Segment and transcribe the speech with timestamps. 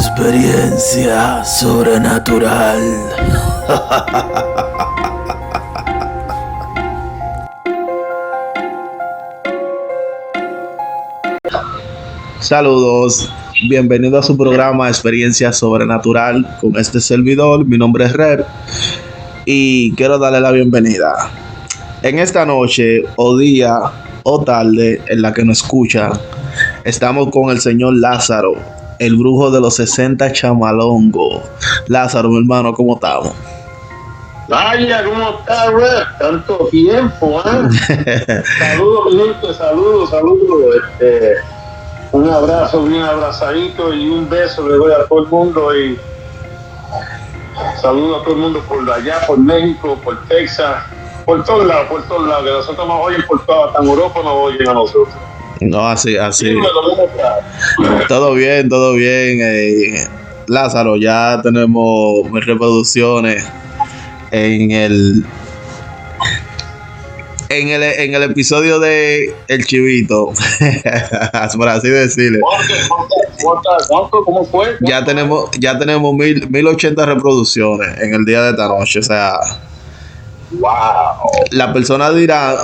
[0.00, 2.80] Experiencia sobrenatural.
[12.40, 13.30] Saludos,
[13.68, 17.66] bienvenido a su programa Experiencia Sobrenatural con este servidor.
[17.66, 18.40] Mi nombre es Red
[19.44, 21.12] y quiero darle la bienvenida.
[22.00, 23.80] En esta noche o día
[24.22, 26.10] o tarde en la que nos escucha,
[26.84, 31.42] estamos con el señor Lázaro, el brujo de los 60 chamalongo.
[31.88, 33.32] Lázaro, mi hermano, ¿cómo estamos?
[34.46, 36.18] Vaya, ¿cómo estás?
[36.18, 38.42] Tanto tiempo, ¿eh?
[38.58, 40.76] saludos, gente, saludos, saludos.
[40.76, 41.36] Este,
[42.12, 45.98] un abrazo bien abrazadito y un beso le doy a todo el mundo y
[47.80, 50.76] saludo a todo el mundo por allá, por México, por Texas,
[51.24, 54.20] por todos lados, por todos lados, que nosotros nos oyen por toda, hasta en Europa
[54.22, 55.29] nos oyen a nosotros.
[55.60, 56.54] No, así, así.
[58.08, 59.40] Todo bien, todo bien.
[59.42, 60.06] eh,
[60.46, 63.46] Lázaro, ya tenemos reproducciones
[64.32, 65.24] en el
[67.50, 70.32] en el, en el episodio de El Chivito,
[71.56, 72.38] por así decirle.
[72.40, 74.76] ¿Cuánto, cuánto, cuánto, cuánto, ¿Cómo fue?
[74.80, 79.00] Ya tenemos, ya tenemos mil, 1080 reproducciones en el día de esta noche.
[79.00, 79.32] O sea,
[80.52, 80.70] ¡Wow!
[81.50, 82.56] la persona dirá,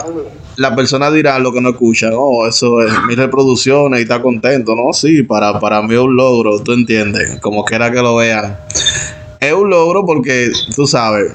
[0.56, 4.74] la persona dirá lo que no escucha, no, eso es mil reproducciones y está contento,
[4.74, 4.92] ¿no?
[4.92, 8.58] Sí, para, para mí es un logro, tú entiendes, como quiera que lo vean.
[9.40, 11.32] Es un logro porque, tú sabes,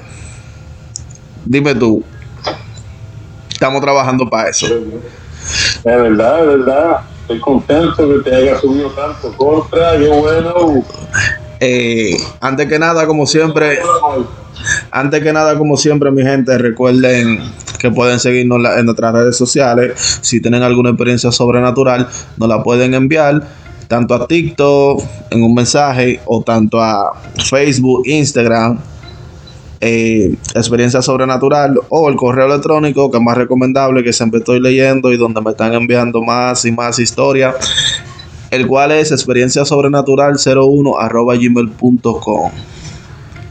[1.44, 2.02] dime tú,
[3.50, 4.66] estamos trabajando para eso.
[4.66, 7.00] Es verdad, es verdad.
[7.22, 9.36] Estoy contento que te haya subido tanto.
[9.36, 10.84] Contra, qué bueno.
[11.60, 13.78] Eh, antes que nada, como siempre,
[14.90, 17.40] Antes que nada, como siempre, mi gente, recuerden
[17.78, 20.20] que pueden seguirnos en nuestras redes sociales.
[20.20, 23.42] Si tienen alguna experiencia sobrenatural, nos la pueden enviar
[23.88, 27.12] tanto a TikTok en un mensaje o tanto a
[27.44, 28.78] Facebook, Instagram,
[29.80, 35.12] eh, experiencia sobrenatural o el correo electrónico que es más recomendable que siempre estoy leyendo
[35.12, 37.56] y donde me están enviando más y más historias
[38.52, 42.52] el cual es experiencia sobrenatural 01 arroba gmail.com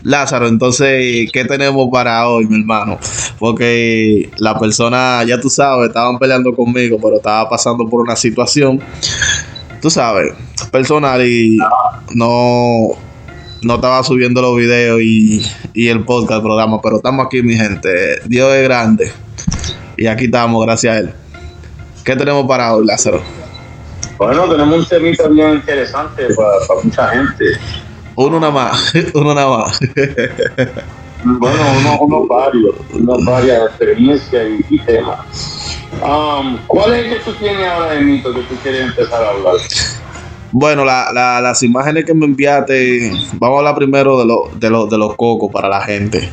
[0.03, 2.97] Lázaro, entonces, ¿qué tenemos para hoy, mi hermano?
[3.37, 8.79] Porque la persona, ya tú sabes, estaban peleando conmigo, pero estaba pasando por una situación,
[9.81, 10.33] tú sabes,
[10.71, 11.57] personal y
[12.15, 12.89] no,
[13.61, 17.55] no estaba subiendo los videos y, y el podcast, el programa, pero estamos aquí, mi
[17.55, 18.21] gente.
[18.25, 19.11] Dios es grande
[19.97, 21.13] y aquí estamos, gracias a él.
[22.03, 23.21] ¿Qué tenemos para hoy, Lázaro?
[24.17, 27.45] Bueno, tenemos un temita bien interesante para mucha gente.
[28.27, 29.79] Uno nada más, uno nada más.
[31.23, 35.19] Bueno, unos uno varios, unos varias experiencias y, y temas.
[36.01, 39.29] Um, ¿Cuál es el que tú tienes ahora de mito que tú quieres empezar a
[39.29, 39.55] hablar?
[40.51, 44.69] Bueno, la, la- las imágenes que me enviaste, vamos a hablar primero de, lo- de,
[44.69, 46.29] lo- de los cocos para la gente.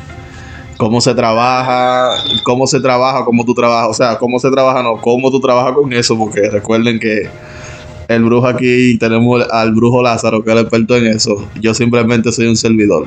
[0.77, 4.97] Cómo se trabaja, cómo se trabaja, cómo tú trabajas, o sea, cómo se trabaja, no,
[5.01, 7.29] cómo tú trabajas con eso, porque recuerden que
[8.09, 11.47] el brujo aquí, tenemos al brujo Lázaro, que es el experto en eso.
[11.61, 13.05] Yo simplemente soy un servidor.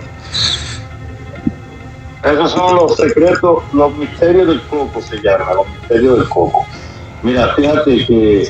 [2.23, 6.65] Esos son los secretos, los misterios del coco se llama, los misterios del coco.
[7.25, 8.49] Mira, fíjate que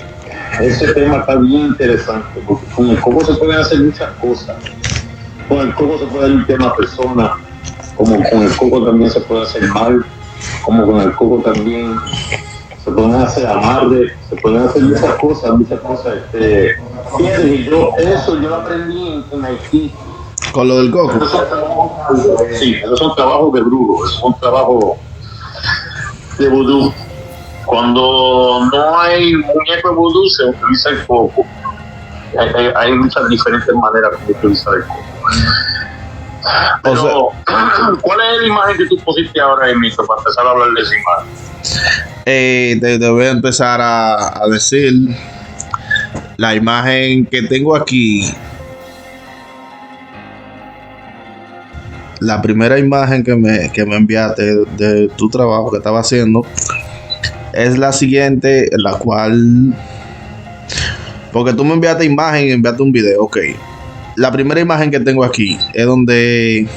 [0.60, 4.56] ese tema está bien interesante, porque con el coco se pueden hacer muchas cosas.
[5.48, 7.32] Con el coco se puede limpiar una persona,
[7.96, 10.04] como con el coco también se puede hacer mal,
[10.66, 11.96] como con el coco también
[12.84, 16.14] se pueden hacer amarre, se pueden hacer muchas cosas, muchas cosas.
[16.16, 16.76] Este,
[17.16, 19.92] fíjate que yo, eso yo lo aprendí en, en Haití.
[20.52, 21.12] Con lo del coco.
[21.16, 22.22] Esos son trabajos,
[22.58, 24.96] sí, esos son trabajos de brujo, esos son trabajos
[26.38, 26.92] de vudú.
[27.64, 31.46] Cuando no hay muñeco de vudú, se utiliza el coco.
[32.38, 35.02] Hay, hay- hay muchas diferentes maneras de utilizar el coco.
[36.82, 37.28] Pero,
[38.02, 40.94] ¿cuál es la imagen que tú pusiste ahora en para empezar a hablar de esa
[40.96, 41.52] imagen?
[42.26, 44.92] Eh, te, te voy a empezar a, a decir
[46.36, 48.32] la imagen que tengo aquí.
[52.20, 56.46] La primera imagen que me, que me enviaste de, de tu trabajo que estaba haciendo
[57.52, 59.74] es la siguiente, en la cual.
[61.32, 63.38] Porque tú me enviaste imagen y enviaste un video, ok.
[64.16, 66.68] La primera imagen que tengo aquí es donde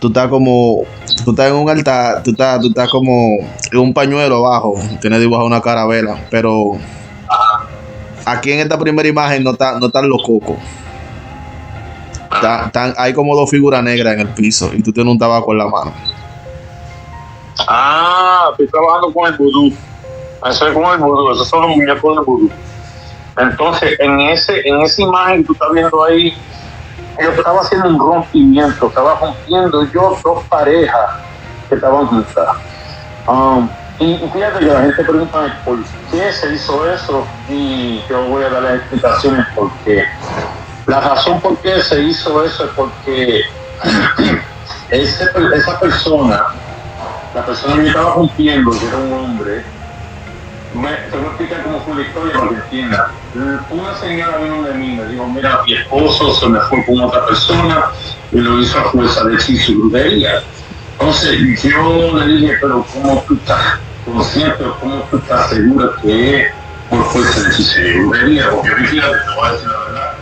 [0.00, 0.84] tú estás como.
[1.24, 3.38] Tú estás en un altar, tú estás, tú estás como
[3.72, 6.78] en un pañuelo abajo, tiene dibujado una carabela, pero
[8.24, 10.56] aquí en esta primera imagen no, está, no están los cocos.
[12.96, 15.68] Hay como dos figuras negras en el piso y tú tienes un tabaco en la
[15.68, 15.92] mano.
[17.66, 19.72] Ah, estoy trabajando con el vudú.
[20.48, 22.50] Eso es con el vudú, esos son los muñecos de vudú.
[23.36, 26.34] Entonces, en ese en esa imagen que tú estás viendo ahí,
[27.20, 31.10] yo estaba haciendo un rompimiento, estaba rompiendo yo dos parejas
[31.68, 32.48] que estaban juntas.
[33.26, 33.68] Um,
[33.98, 35.78] y fíjate que la gente pregunta por
[36.10, 40.04] qué se hizo eso y yo voy a dar las explicaciones porque
[40.86, 43.40] la razón por qué se hizo eso es porque
[44.90, 45.24] ese,
[45.54, 46.44] esa persona,
[47.34, 49.64] la persona que estaba rompiendo, que era un hombre,
[50.76, 53.10] me, te voy a explicar cómo fue la historia para que entienda.
[53.70, 57.26] Una señora vino de mí me dijo, mira, mi esposo se me fue con otra
[57.26, 57.84] persona
[58.32, 60.42] y lo hizo a fuerza de hechizo y brujería.
[60.92, 66.40] Entonces yo le dije, pero ¿cómo tú estás consciente o cómo tú estás segura que
[66.40, 66.52] es
[66.88, 68.50] por fuerza de hechizo y brujería?
[68.50, 70.12] Porque fíjate, te voy a decir la verdad.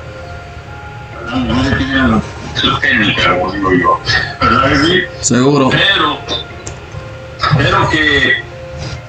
[1.27, 2.23] No, no tienen
[2.55, 4.01] su técnica, como digo yo.
[4.41, 5.03] ¿Verdad que sí?
[5.21, 5.71] Seguro.
[5.71, 6.19] Pero,
[7.57, 8.45] pero que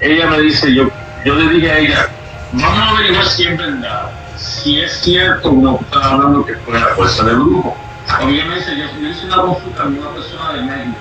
[0.01, 0.89] ella me dice, yo,
[1.25, 2.09] yo le dije a ella,
[2.53, 6.85] vamos a averiguar si es verdad, si es cierto como estaba hablando que fue la
[6.89, 7.75] fuerza del grupo.
[8.21, 10.97] Obviamente yo, yo hice una consulta con una persona de México.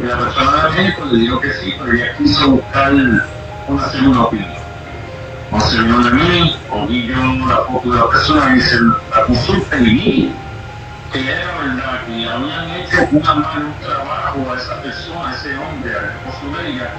[0.00, 2.92] Y la persona de México le dijo que sí, pero ella quiso buscar
[3.68, 4.60] una segunda opinión.
[5.50, 7.16] Un señor de mí, o vi yo
[7.48, 8.76] la foto de la persona y dice,
[9.16, 10.32] la consulta y vi
[11.10, 15.90] que era verdad, que habían hecho una un trabajo a esa persona, a ese hombre,
[15.96, 16.94] al esposo de ella,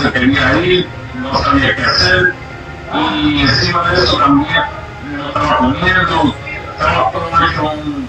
[0.00, 2.34] se quería ir, no sabía qué hacer,
[2.94, 4.62] y encima de eso también
[5.16, 6.34] no estaba comiendo,
[6.72, 8.08] estaba todo hecho un,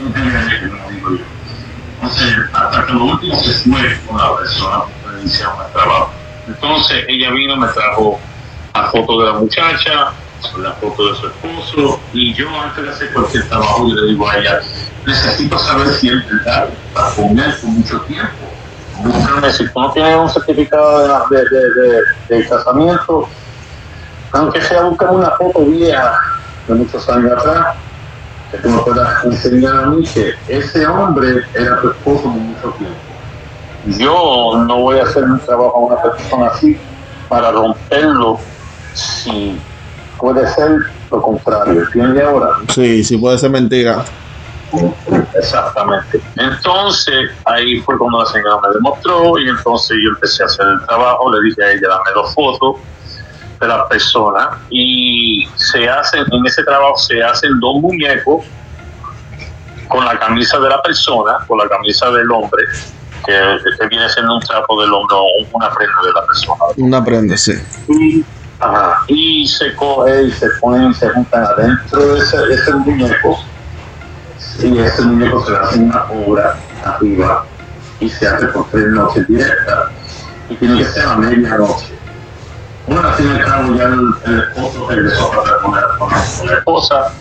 [0.00, 1.24] un como digo yo.
[2.02, 4.84] Entonces, hasta que lo último se fue la persona
[5.20, 6.12] iniciamos el trabajo.
[6.48, 8.18] Entonces, ella vino, me trajo
[8.74, 10.12] la foto de la muchacha,
[10.58, 14.28] la foto de su esposo, y yo antes de hacer cualquier trabajo, yo le digo
[14.28, 14.58] a ella,
[15.06, 16.14] necesito saber si es
[16.44, 18.52] verdad, para comer por mucho tiempo.
[19.02, 23.28] Búscame, si tú no tienes un certificado de, de, de, de- casamiento,
[24.32, 26.12] aunque sea búscame una foto vieja
[26.66, 27.66] de muchos años atrás,
[28.50, 32.74] que tú me puedas enseñar a mí que ese hombre era tu esposo por mucho
[32.78, 33.00] tiempo.
[33.84, 36.80] Yo no voy a hacer un trabajo a una persona así
[37.28, 38.38] para romperlo
[38.92, 39.62] si
[40.20, 40.70] puede ser
[41.10, 41.82] lo contrario.
[41.82, 42.48] ¿Entiendes ahora?
[42.74, 44.04] Sí, sí puede ser mentira.
[45.34, 46.20] Exactamente.
[46.36, 50.86] Entonces, ahí fue cuando la señora me demostró y entonces yo empecé a hacer el
[50.86, 52.76] trabajo, le dije a ella, dame dos fotos
[53.60, 58.44] de la persona y se hacen, en ese trabajo se hacen dos muñecos
[59.88, 62.62] con la camisa de la persona, con la camisa del hombre,
[63.26, 66.64] que, que viene siendo un trapo del hombre, o una prenda de la persona.
[66.76, 67.52] Una prenda, sí.
[67.88, 68.24] Y,
[68.60, 72.74] ajá, y se coge y se ponen y se juntan adentro de ese, de ese
[72.74, 73.38] muñeco
[74.62, 77.44] y ese muñeco se hace una obra arriba
[77.98, 79.78] y se hace por tres noches directas
[80.48, 81.98] y tiene que ser a medianoche.
[82.86, 85.58] Una vez tiene cabo ya el, el esposo regresó para la,
[85.98, 86.10] con
[86.46, 87.12] la- esposa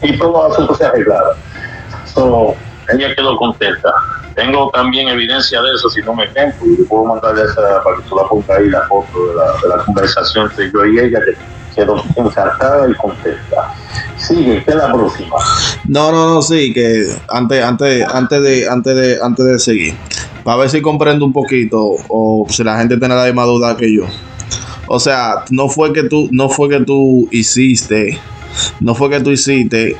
[0.00, 1.36] y todo el asunto se arreglaron.
[2.04, 2.54] So,
[2.88, 3.92] ella quedó contenta.
[4.34, 7.96] Tengo también evidencia de eso, si no me creen, pues yo puedo mandarle esa para
[7.96, 10.98] que tú la pongas ahí la foto de la, de la conversación entre yo y
[10.98, 11.36] ella, que
[11.74, 13.74] quedó encantada y contenta.
[14.16, 15.36] Sigue, ¿qué es la próxima?
[15.88, 19.94] No, no, no, sí, que antes, antes, antes de, antes de, antes de seguir,
[20.44, 23.92] para ver si comprendo un poquito o si la gente tiene la misma duda que
[23.92, 24.04] yo.
[24.86, 28.20] O sea, no fue que tú, no fue que tú hiciste,
[28.80, 29.96] no fue que tú hiciste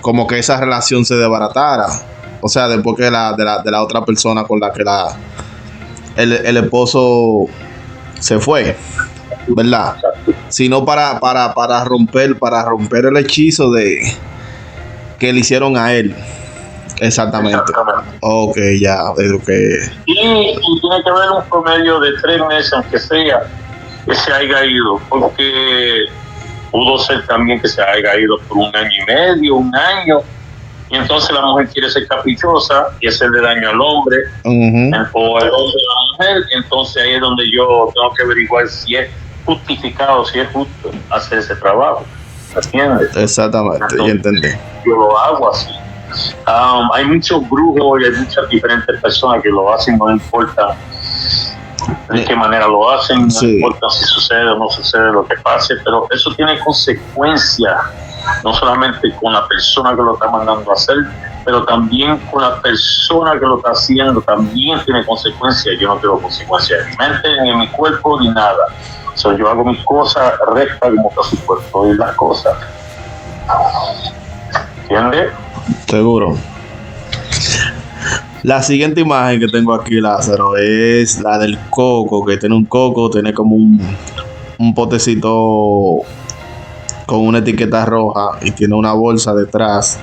[0.00, 1.86] como que esa relación se desbaratara.
[2.40, 5.16] O sea, después que la, de la, de la otra persona con la que la
[6.16, 7.46] el, el esposo
[8.18, 8.76] se fue,
[9.48, 9.96] ¿verdad?
[10.48, 14.00] Sino para, para, para romper, para romper el hechizo de
[15.18, 16.14] que le hicieron a él.
[17.00, 17.58] Exactamente.
[17.58, 18.18] Exactamente.
[18.22, 19.90] Ok, ya, lo que.
[20.06, 23.42] Y, y tiene que haber un promedio de tres meses, aunque sea,
[24.06, 26.06] que se haya ido, porque
[26.70, 30.20] pudo ser también que se haya ido por un año y medio, un año,
[30.90, 34.90] y entonces la mujer quiere ser caprichosa y hacerle daño al hombre, Ujú.
[35.14, 38.96] o al hombre a la mujer, entonces ahí es donde yo tengo que averiguar si
[38.96, 39.08] es
[39.44, 42.04] justificado, si es justo hacer ese trabajo.
[42.54, 43.14] ¿Entiendes?
[43.16, 44.48] Exactamente, ya entendí.
[44.86, 45.70] yo lo hago así.
[46.46, 50.74] Um, hay muchos brujos y hay muchas diferentes personas que lo hacen, no importa
[52.10, 55.74] de qué manera lo hacen, no importa si sucede o no sucede lo que pase,
[55.84, 57.76] pero eso tiene consecuencias,
[58.44, 60.96] no solamente con la persona que lo está mandando a hacer,
[61.44, 65.76] pero también con la persona que lo está haciendo, también tiene consecuencias.
[65.78, 68.66] Yo no quiero consecuencias en mi mente, ni en mi cuerpo, ni nada.
[69.14, 72.56] So, yo hago mis cosas rectas como está su cuerpo y las cosas.
[74.82, 75.32] ¿Entiendes?
[75.88, 76.36] Seguro.
[78.46, 83.10] La siguiente imagen que tengo aquí, Lázaro, es la del coco, que tiene un coco,
[83.10, 83.80] tiene como un,
[84.58, 86.02] un potecito
[87.06, 89.98] con una etiqueta roja y tiene una bolsa detrás.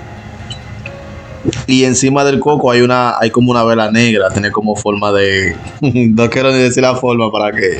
[1.67, 5.55] Y encima del coco hay una, hay como una vela negra, tiene como forma de.
[5.79, 7.77] no quiero ni decir la forma para que.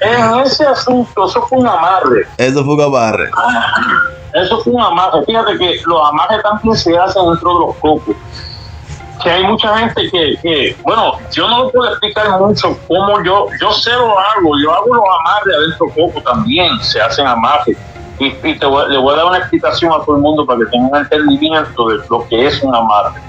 [0.00, 2.26] En ese asunto, eso fue un amarre.
[2.36, 3.30] Eso fue un amarre.
[4.34, 5.24] Eso fue un amarre.
[5.24, 8.16] Fíjate que los amarres también se hacen dentro de los cocos.
[9.22, 13.90] Que hay mucha gente que, bueno, yo no puedo explicar mucho cómo yo, yo sé
[13.92, 17.76] lo hago, yo hago los amarres adentro coco también, se hacen amarres.
[18.18, 20.66] Y, te voy- le voy a dar una explicación a todo el mundo para que
[20.66, 23.20] tengan un entendimiento de lo que es un amarre.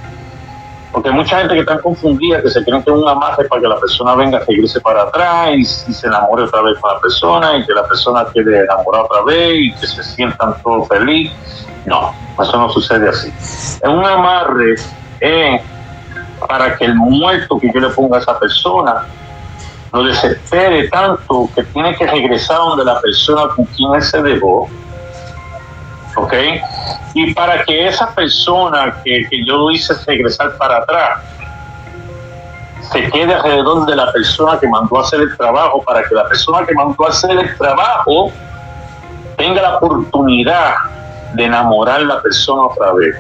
[0.92, 3.62] Porque hay mucha gente que está confundida, que se creen que es un amarre para
[3.62, 7.58] que la persona venga, regrese para atrás y, se enamore otra vez con la persona
[7.58, 11.68] y que la persona quede enamorada otra vez y que se sientan todos felices.
[11.86, 13.28] No, eso no sucede así.
[13.28, 14.76] Es un amarre
[15.20, 15.62] es
[16.48, 19.06] para que el muerto que yo le ponga a esa persona
[19.94, 24.70] lo desespere tanto que tiene que regresar donde la persona con quien se dejó.
[26.16, 26.34] ¿Ok?
[27.14, 31.20] Y para que esa persona que, que yo lo hice regresar para atrás
[32.92, 36.28] se quede alrededor de la persona que mandó a hacer el trabajo, para que la
[36.28, 38.32] persona que mandó a hacer el trabajo
[39.36, 40.76] tenga la oportunidad
[41.34, 43.16] de enamorar la persona otra vez.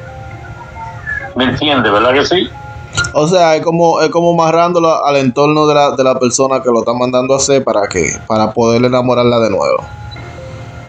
[1.36, 2.50] ¿Me entiende, verdad que sí?
[3.14, 6.70] O sea, es como, es como amarrándolo al entorno de la, de la persona que
[6.70, 9.84] lo está mandando a hacer para que, para poder enamorarla de nuevo.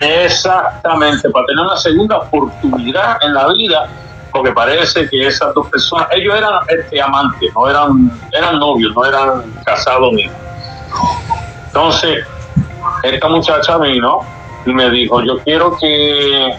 [0.00, 3.88] Exactamente, para tener una segunda oportunidad en la vida,
[4.30, 9.04] porque parece que esas dos personas, ellos eran este, amantes, no eran, eran novios, no
[9.04, 10.36] eran casados mismos.
[11.66, 12.24] Entonces,
[13.02, 14.20] esta muchacha vino
[14.66, 16.52] y me dijo, yo quiero que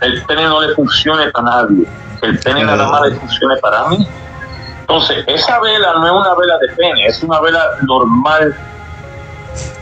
[0.00, 1.84] el pene no le funcione para nadie,
[2.20, 4.06] que el pene nada más le funcione para mí.
[4.88, 8.56] Entonces, esa vela no es una vela de pene, es una vela normal,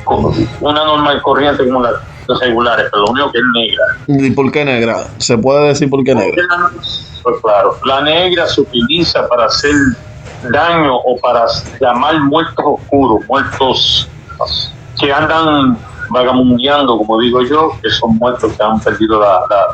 [0.02, 3.84] como una normal corriente como las regulares, pero lo único que es negra.
[4.08, 5.06] ¿Y por qué negra?
[5.18, 6.42] ¿Se puede decir por qué negra?
[7.22, 9.70] Pues claro, la negra se utiliza para hacer
[10.50, 11.46] daño o para
[11.80, 14.08] llamar muertos oscuros, muertos
[14.98, 15.78] que andan
[16.10, 19.66] vagamundeando, como digo yo, que son muertos que han perdido la, la,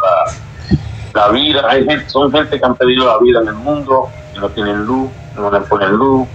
[1.15, 1.63] la, la vida.
[1.71, 4.85] Hay gente, son gente que han perdido la vida en el mundo, que no tienen
[4.85, 6.29] luz, no le ponen luz,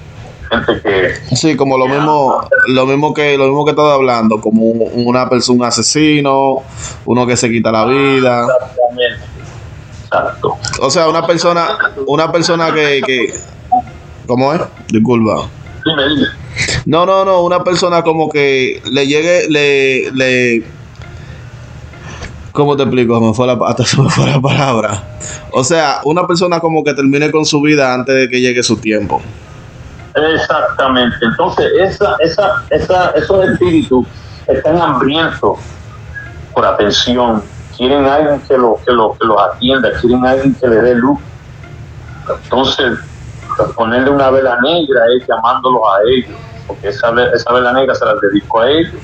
[0.49, 4.63] gente que Sí, como lo mismo, lo mismo que, lo mismo que estaba hablando, como
[4.63, 6.63] un- una persona, un asesino,
[7.05, 8.41] uno que se quita la vida.
[8.45, 9.25] Exactamente.
[10.05, 10.57] Exacto.
[10.81, 11.67] O sea, una persona,
[12.07, 13.33] una persona que, que
[14.25, 14.61] ¿cómo es?
[14.87, 15.49] Disculpa.
[15.85, 16.27] Dime, dime.
[16.85, 20.63] No, no, no, una persona como que le llegue, le, le,
[22.57, 23.21] ¿cómo te explico?
[23.21, 25.03] Me fue la, hasta me fue la palabra.
[25.51, 28.77] O sea, una persona como que termine con su vida antes de que llegue su
[28.77, 29.21] tiempo.
[30.15, 31.17] Exactamente.
[31.21, 34.07] Entonces, esa, esa, esa, esos espíritus
[34.47, 35.59] están hambrientos
[36.51, 37.43] por atención.
[37.77, 41.19] Quieren alguien que, lo, que, lo, que los atienda, quieren alguien que le dé luz.
[42.43, 42.97] Entonces,
[43.75, 46.35] ponerle una vela negra es llamándolos a ellos,
[46.65, 48.95] porque esa, esa vela negra se la dedico a ellos.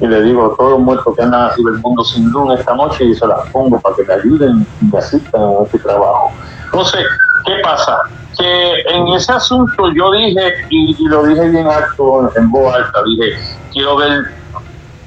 [0.00, 2.74] Y le digo a todos los muertos que andan así del mundo sin luz esta
[2.74, 6.32] noche y se las pongo para que me ayuden y me asistan en este trabajo.
[6.64, 7.06] Entonces,
[7.44, 7.98] ¿qué pasa?
[8.38, 13.02] Que en ese asunto yo dije, y, y lo dije bien alto, en voz alta,
[13.04, 13.38] dije,
[13.72, 14.24] quiero ver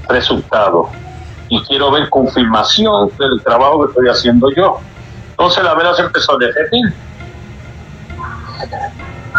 [0.07, 0.87] resultados
[1.49, 4.79] y quiero ver confirmación del trabajo que estoy haciendo yo.
[5.31, 6.93] Entonces la vela se empezó a derretir.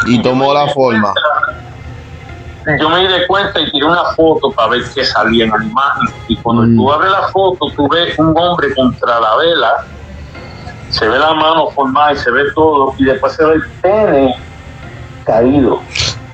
[0.07, 1.13] Y tomó la forma.
[2.79, 6.09] Yo me di cuenta y tiré una foto para ver qué salía en la imagen.
[6.29, 6.77] Y cuando Mm.
[6.77, 9.73] tú abres la foto, tú ves un hombre contra la vela,
[10.91, 14.35] se ve la mano formada y se ve todo, y después se ve el pene
[15.25, 15.83] caído.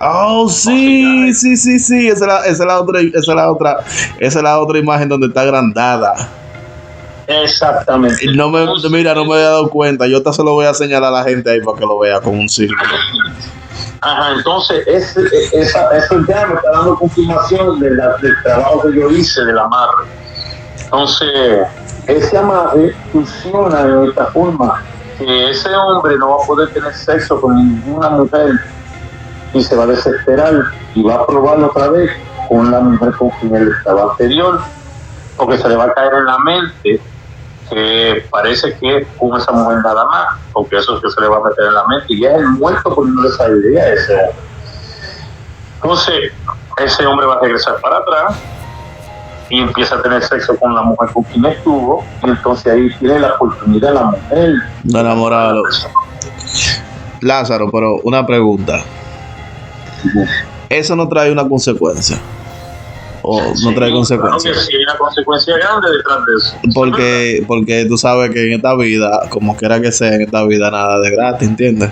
[0.01, 2.09] Oh, sí, sí, sí, sí.
[2.09, 3.77] Esa es la, esa es la otra, esa es la otra,
[4.19, 6.15] esa es la otra imagen donde está agrandada.
[7.27, 8.27] Exactamente.
[8.35, 10.07] No me, mira, no me había dado cuenta.
[10.07, 12.21] Yo hasta se lo voy a señalar a la gente ahí para que lo vea
[12.21, 12.91] con un círculo.
[14.01, 19.01] Ajá, entonces ese, esa, eso ya me está dando confirmación de la- del trabajo que
[19.01, 20.05] yo hice del amarre.
[20.85, 21.67] Entonces,
[22.07, 24.81] ese amarre funciona de esta forma,
[25.19, 28.53] que ese hombre no va a poder tener sexo con ninguna mujer
[29.55, 30.53] y se va a desesperar
[30.95, 32.11] y va a probarlo otra vez
[32.49, 34.61] con la mujer con quien él estaba anterior,
[35.37, 37.01] porque se le va a caer en la mente
[37.69, 41.39] que parece que con esa mujer nada más, porque eso es que se le va
[41.39, 44.21] a meter en la mente y es el muerto poniéndole esa idea a ese.
[45.77, 46.33] Entonces,
[46.79, 48.37] ese hombre va a regresar para atrás
[49.49, 53.21] y empieza a tener sexo con la mujer con quien estuvo, y entonces ahí tiene
[53.21, 55.63] la oportunidad la mujer De enamorarlo.
[57.21, 58.81] Lázaro, pero una pregunta.
[60.69, 62.19] ¿Eso no trae una consecuencia?
[63.29, 64.57] ¿O no Sí, trae claro consecuencias?
[64.57, 66.57] que sí, hay una consecuencia grande detrás de eso.
[66.75, 70.71] Porque, porque tú sabes que en esta vida, como quiera que sea, en esta vida
[70.71, 71.91] nada de gratis, ¿entiendes?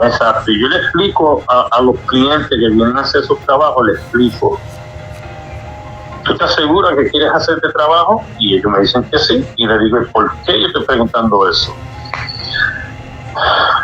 [0.00, 0.50] Exacto.
[0.52, 3.92] Y yo le explico a, a los clientes que vienen a hacer sus trabajos, le
[3.94, 4.60] explico.
[6.24, 8.22] ¿Tú te aseguras que quieres hacer este trabajo?
[8.38, 9.44] Y ellos me dicen que sí.
[9.56, 11.74] Y le digo, ¿y ¿por qué yo estoy preguntando eso?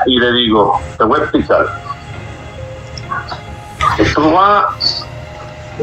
[0.07, 1.67] Y le digo, te voy a explicar.
[4.15, 5.05] Tú vas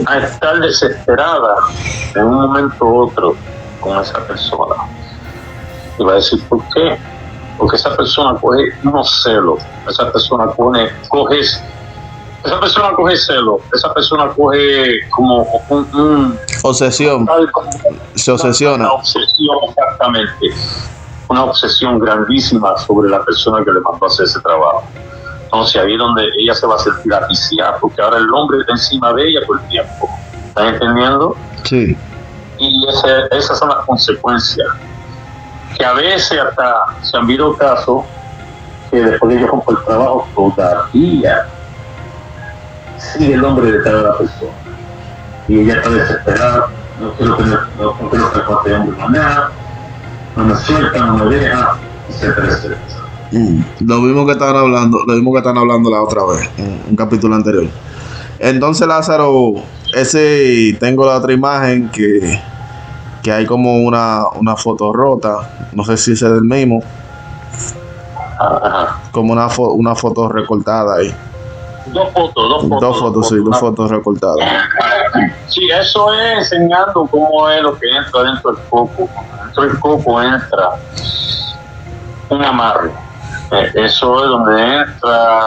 [0.08, 1.56] a estar desesperada
[2.16, 3.36] en un momento u otro
[3.80, 4.76] con esa persona.
[5.98, 6.98] Y va a decir, ¿por qué?
[7.58, 13.94] Porque esa persona coge unos celos, esa persona pone, coge, esa persona coge celos, esa
[13.94, 17.28] persona coge como un, un- Obsesión,
[18.16, 18.86] se obsesiona.
[18.86, 20.48] Una obsesión, exactamente.
[21.30, 24.84] Una obsesión grandísima sobre la persona que le mandó a hacer ese trabajo.
[25.54, 28.72] Entonces ahí es donde ella se va a sentir asfixiada, porque ahora el hombre está
[28.74, 30.10] encima de ella por el tiempo.
[30.48, 31.38] ¿Están entendiendo?
[31.64, 31.96] Sí.
[32.58, 34.68] Y ese- esas son las consecuencias.
[35.78, 38.04] Que a veces hasta se han visto casos
[38.90, 41.46] que después de que rompo el trabajo todavía
[42.98, 44.52] sigue el hombre detrás de la persona.
[45.48, 46.66] Y ella está desesperada,
[47.00, 48.32] no quiero tener, no, quiero
[48.64, 48.72] que
[49.10, 49.52] me haga,
[50.36, 52.82] no me suelta, no me deja, etcétera, etcétera.
[53.34, 56.82] Mm, Lo mismo que estaban hablando, lo mismo que están hablando la otra vez, en
[56.90, 57.66] un capítulo anterior.
[58.40, 59.54] Entonces, Lázaro,
[59.96, 62.40] ese tengo la otra imagen que,
[63.24, 65.50] que hay como una, una foto rota.
[65.72, 66.84] No sé si es el mismo.
[68.40, 69.00] Ajá.
[69.12, 71.14] Como una, fo- una foto recortada ahí.
[71.88, 72.82] Dos fotos, dos fotos.
[72.82, 74.38] Dos fotos, sí, dos fotos recortadas.
[75.48, 79.10] Sí, eso es enseñando cómo es lo que entra dentro del coco.
[79.44, 80.70] Dentro del coco entra
[82.30, 82.92] un amarre.
[83.74, 85.40] Eso es donde entra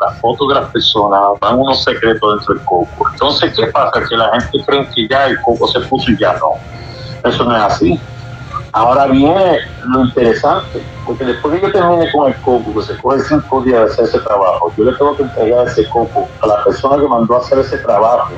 [0.00, 3.10] la foto de las personas, van unos secretos dentro del coco.
[3.12, 4.00] Entonces, ¿qué pasa?
[4.08, 6.52] Que la gente cree que ya el coco se puso y ya no.
[7.28, 8.00] Eso no es así.
[8.72, 13.20] Ahora viene lo interesante, porque después que yo termine con el coco, que se coge
[13.20, 16.64] cinco días de hacer ese trabajo, yo le tengo que entregar ese coco a la
[16.64, 18.32] persona que mandó a hacer ese trabajo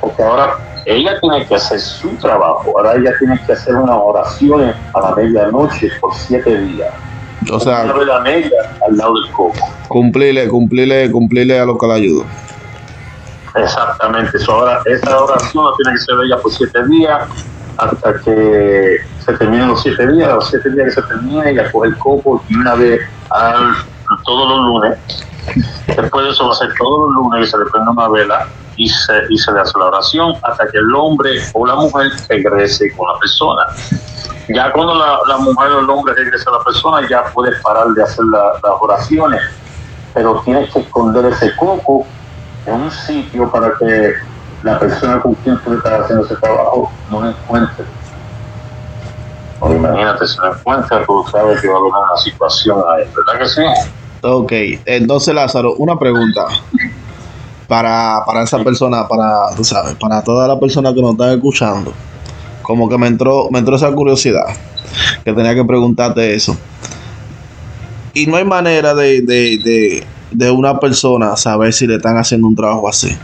[0.00, 4.74] porque ahora ella tiene que hacer su trabajo, ahora ella tiene que hacer unas oraciones
[4.94, 6.92] a la medianoche por siete días.
[7.50, 9.58] O sea, una vela negra al lado del coco.
[9.88, 12.24] cumplirle, cumplirle, cumplirle a lo que le ayudo.
[13.54, 17.28] Exactamente, eso ahora, esa oración la tiene que ser ella por siete días
[17.78, 21.88] hasta que se terminen los siete días, los siete días que se termine, ella coge
[21.88, 23.00] el coco y una vez
[23.30, 23.74] al,
[24.24, 24.98] todos los lunes,
[25.86, 28.48] después de eso va a ser todos los lunes que se le prende una vela
[28.76, 32.10] y se, y se le hace la oración hasta que el hombre o la mujer
[32.28, 33.62] regrese con la persona.
[34.54, 37.86] Ya cuando la, la mujer o el hombre regresa a la persona, ya puedes parar
[37.88, 39.40] de hacer la- las oraciones,
[40.12, 42.06] pero tienes que esconder ese coco
[42.64, 44.12] en un sitio para que
[44.62, 47.86] la persona con quien tú estás haciendo ese trabajo no lo encuentre.
[49.62, 53.48] Imagínate si lo encuentra, tú sabes que va a haber una situación ahí, ¿verdad que
[53.48, 53.62] sí?
[54.22, 54.52] Ok,
[54.86, 56.46] entonces Lázaro, una pregunta
[57.66, 61.94] para, para esa persona, para, tú sabes, para todas las personas que nos están escuchando.
[62.70, 64.44] Como que me entró, me entró esa curiosidad,
[65.24, 66.56] que tenía que preguntarte eso.
[68.14, 72.46] Y no hay manera de, de, de, de una persona saber si le están haciendo
[72.46, 73.18] un trabajo así.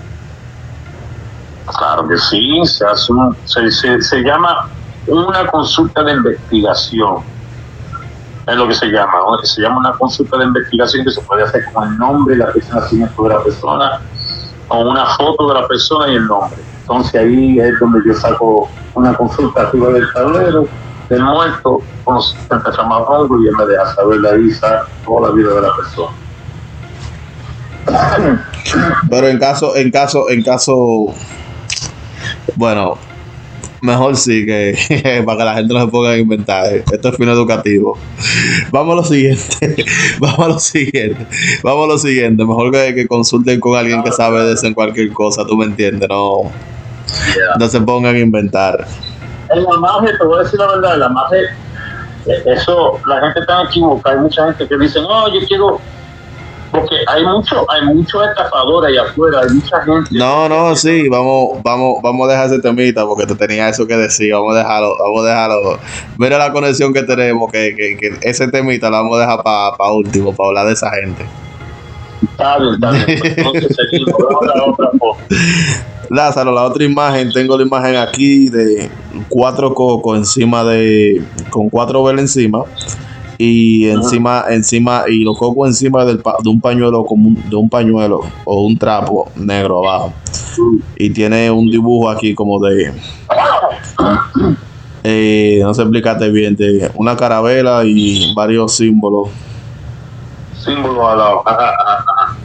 [1.79, 4.69] Claro que sí, se hace un- se, se, se llama
[5.07, 7.19] una consulta de investigación.
[8.49, 9.39] Es lo que se llama, ¿no?
[9.47, 12.75] se llama una consulta de investigación que se puede hacer con el nombre la fecha
[12.75, 14.01] de nacimiento de la persona,
[14.67, 16.59] con una foto de la persona y el nombre.
[16.89, 20.69] Entonces ahí es donde yo saco una consulta arriba del tablero
[21.09, 25.29] del muerto, con los empezamos a algo y él me deja saber la visa, toda
[25.29, 26.13] la vida de la persona.
[29.11, 31.07] Pero en caso, en caso, en caso,
[32.55, 32.99] bueno,
[33.81, 36.73] mejor sí que para que la gente no se ponga a inventar.
[36.73, 37.99] Esto es fin educativo.
[38.71, 39.85] Vamos a lo siguiente.
[40.21, 41.27] Vamos a lo siguiente.
[41.63, 42.45] Vamos a lo siguiente.
[42.45, 45.47] Mejor que, que consulten con alguien que sabe de eso en cualquier cosa.
[45.47, 46.51] Tú me entiendes, no,
[47.59, 48.87] no se pongan a inventar.
[49.51, 51.39] En la magia, te voy a decir la verdad, en la magia,
[52.27, 54.17] eh, eso, la gente está equivocada.
[54.17, 55.81] Hay mucha gente que dice, no, yo quiero.
[56.73, 60.11] Porque hay mucho, hay muchos estafadores allá afuera, hay mucha gente.
[60.11, 63.97] No, no, sí, vamos, vamos, vamos a dejar ese temita porque te tenía eso que
[63.97, 64.33] decir.
[64.33, 65.79] Vamos a dejarlo, vamos a dejarlo.
[66.19, 69.93] Mira la conexión que tenemos, que, que, que ese temita lo vamos a dejar para
[69.93, 71.25] último, para hablar de esa gente.
[73.37, 74.15] Entonces seguimos,
[74.55, 75.17] la otra foto.
[76.11, 78.89] Lázaro, la otra imagen, tengo la imagen aquí de
[79.29, 82.63] cuatro cocos encima de, con cuatro velas encima
[83.39, 87.57] y encima, encima, y los cocos encima del pa- de un pañuelo como un- de
[87.57, 90.13] un pañuelo o un trapo negro abajo.
[90.97, 92.93] Y tiene un dibujo aquí como de
[95.05, 99.29] eh, no sé explicarte bien, de una carabela y varios símbolos.
[100.67, 101.43] Símbolo al lado.
[101.47, 102.37] Ajá, ajá, ajá.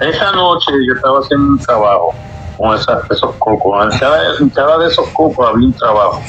[0.00, 2.14] Esa noche yo estaba haciendo un trabajo
[2.58, 3.92] con esa- esos cocos.
[3.92, 6.20] En cada, en cada de esos cocos había un trabajo.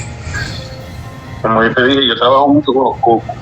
[1.42, 3.36] Como yo te dije, yo trabajo mucho con los cocos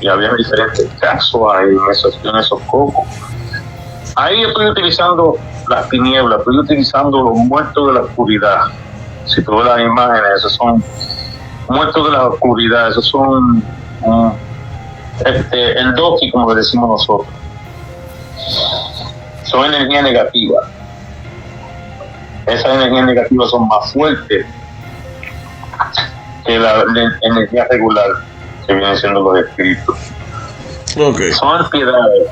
[0.00, 3.04] y había diferentes casos ahí en esos, en esos cocos.
[4.16, 5.36] Ahí estoy utilizando
[5.68, 8.58] las tinieblas, estoy utilizando los muertos de la oscuridad.
[9.26, 10.82] Si tú ves las imágenes, esos son
[11.68, 13.58] muertos de la oscuridad, esos son
[14.04, 14.30] mm,
[15.24, 17.28] este, el doki, como le decimos nosotros.
[19.44, 20.66] Son energías negativas.
[22.46, 24.46] Esas energías negativas son más fuertes
[26.44, 28.06] que la, la energía regular
[28.66, 29.96] que vienen siendo los espíritus.
[30.98, 31.20] Ok.
[31.38, 32.28] Son antiedades.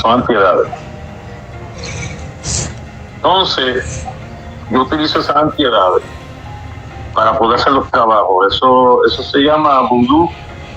[0.00, 0.68] Son antiedades.
[3.16, 4.06] Entonces,
[4.70, 6.04] yo utilizo esas antiedades
[7.14, 8.54] para poder hacer los trabajos.
[8.54, 10.30] Eso, eso se llama vudú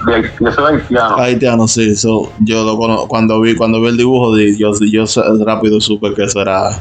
[0.06, 1.18] de ser haitiano.
[1.18, 5.04] Haitiano, sí, eso yo lo cono- cuando vi cuando vi el dibujo de yo, yo
[5.46, 6.72] rápido supe que eso era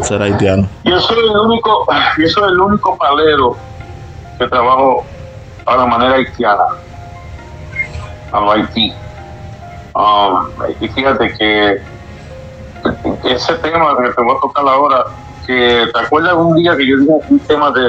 [0.00, 0.68] será haitiano.
[0.84, 1.86] Yo soy el único,
[2.18, 3.56] yo soy el único palero
[4.38, 5.04] que trabajo
[5.64, 6.64] a la manera haitiana,
[8.32, 8.94] a lo Haití.
[9.94, 11.76] Um, y fíjate que
[13.24, 15.04] ese tema que te voy a tocar ahora,
[15.46, 17.82] que te acuerdas un día que yo dije un tema de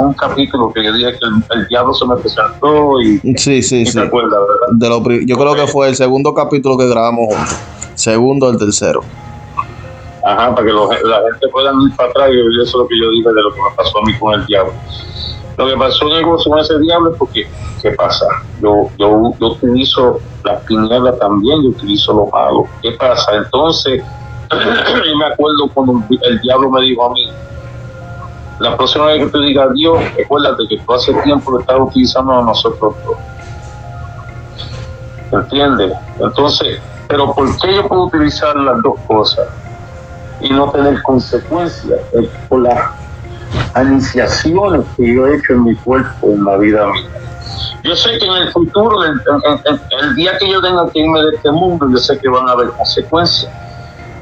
[0.00, 3.82] un capítulo que yo dije que el, el diablo se me presentó y, Sí, sí,
[3.82, 3.98] y sí.
[3.98, 4.68] te acuerdas, ¿verdad?
[4.78, 7.34] De lo yo creo que fue el segundo capítulo que grabamos.
[7.94, 9.02] Segundo el tercero.
[10.22, 12.98] Ajá, para que lo- la gente pueda ir para atrás y eso es lo que
[13.00, 14.72] yo dije de lo que me pasó a mí con el diablo.
[15.56, 17.42] Lo que pasó Diego, con ese diablo es porque,
[17.82, 18.26] ¿qué pasa?
[18.62, 22.70] Yo, yo, yo utilizo las tinieblas también, yo utilizo lo malo.
[22.82, 23.34] ¿Qué pasa?
[23.36, 24.04] Entonces,
[24.50, 27.30] yo me acuerdo cuando el diablo me dijo a mí,
[28.58, 32.38] la próxima vez que te diga Dios, recuérdate que tú hace tiempo lo estás utilizando
[32.38, 33.16] a nosotros dos.
[35.32, 35.92] ¿Entiendes?
[36.18, 39.48] Entonces, pero ¿por qué yo puedo utilizar las dos cosas
[40.40, 42.00] y no tener consecuencias?
[42.48, 42.90] Por las
[43.82, 47.08] iniciaciones que yo he hecho en mi cuerpo, en la vida mía.
[47.82, 51.50] Yo sé que en el futuro, el día que yo tenga que irme de este
[51.50, 53.50] mundo, yo sé que van a haber consecuencias.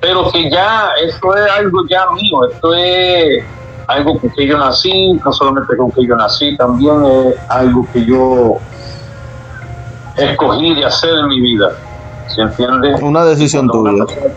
[0.00, 3.44] Pero que ya, esto es algo ya mío, esto es
[3.86, 8.04] algo con que yo nací, no solamente con que yo nací, también es algo que
[8.06, 8.60] yo
[10.14, 11.68] escogí de hacer en mi vida.
[12.26, 12.94] ¿Se entiende?
[13.02, 14.04] Una decisión Cuando tuya.
[14.04, 14.34] una persona-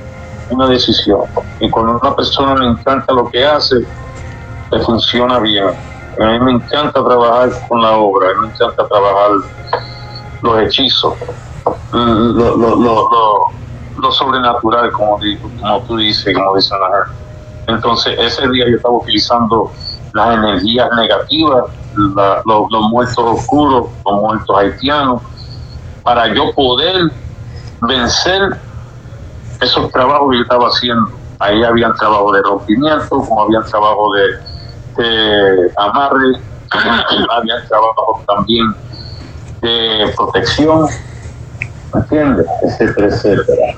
[0.49, 1.21] Una decisión.
[1.59, 3.75] Y cuando una persona le encanta lo que hace,
[4.71, 5.65] le funciona bien.
[6.19, 9.31] A mí me encanta trabajar con la obra, a mí me encanta trabajar
[10.41, 11.13] los hechizos,
[11.93, 13.09] lo, lo, lo,
[13.95, 17.09] lo- sobrenatural, como, di- como tú dices, como dicen la gente.
[17.67, 19.75] Entonces, ese día yo estaba utilizando
[20.13, 21.63] las energías negativas,
[22.15, 25.21] la- los, los muertos oscuros, los muertos haitianos,
[26.03, 27.01] para yo poder
[27.81, 28.41] vencer
[29.59, 31.21] esos trabajos que yo estaba haciendo.
[31.39, 36.33] Ahí habían trabajo de rompimiento, como habían trabajo de, de amarre,
[37.31, 38.65] habían trabajo también
[39.61, 40.87] de protección,
[41.93, 42.45] ¿entiendes?
[42.63, 43.75] Etcétera, etcétera.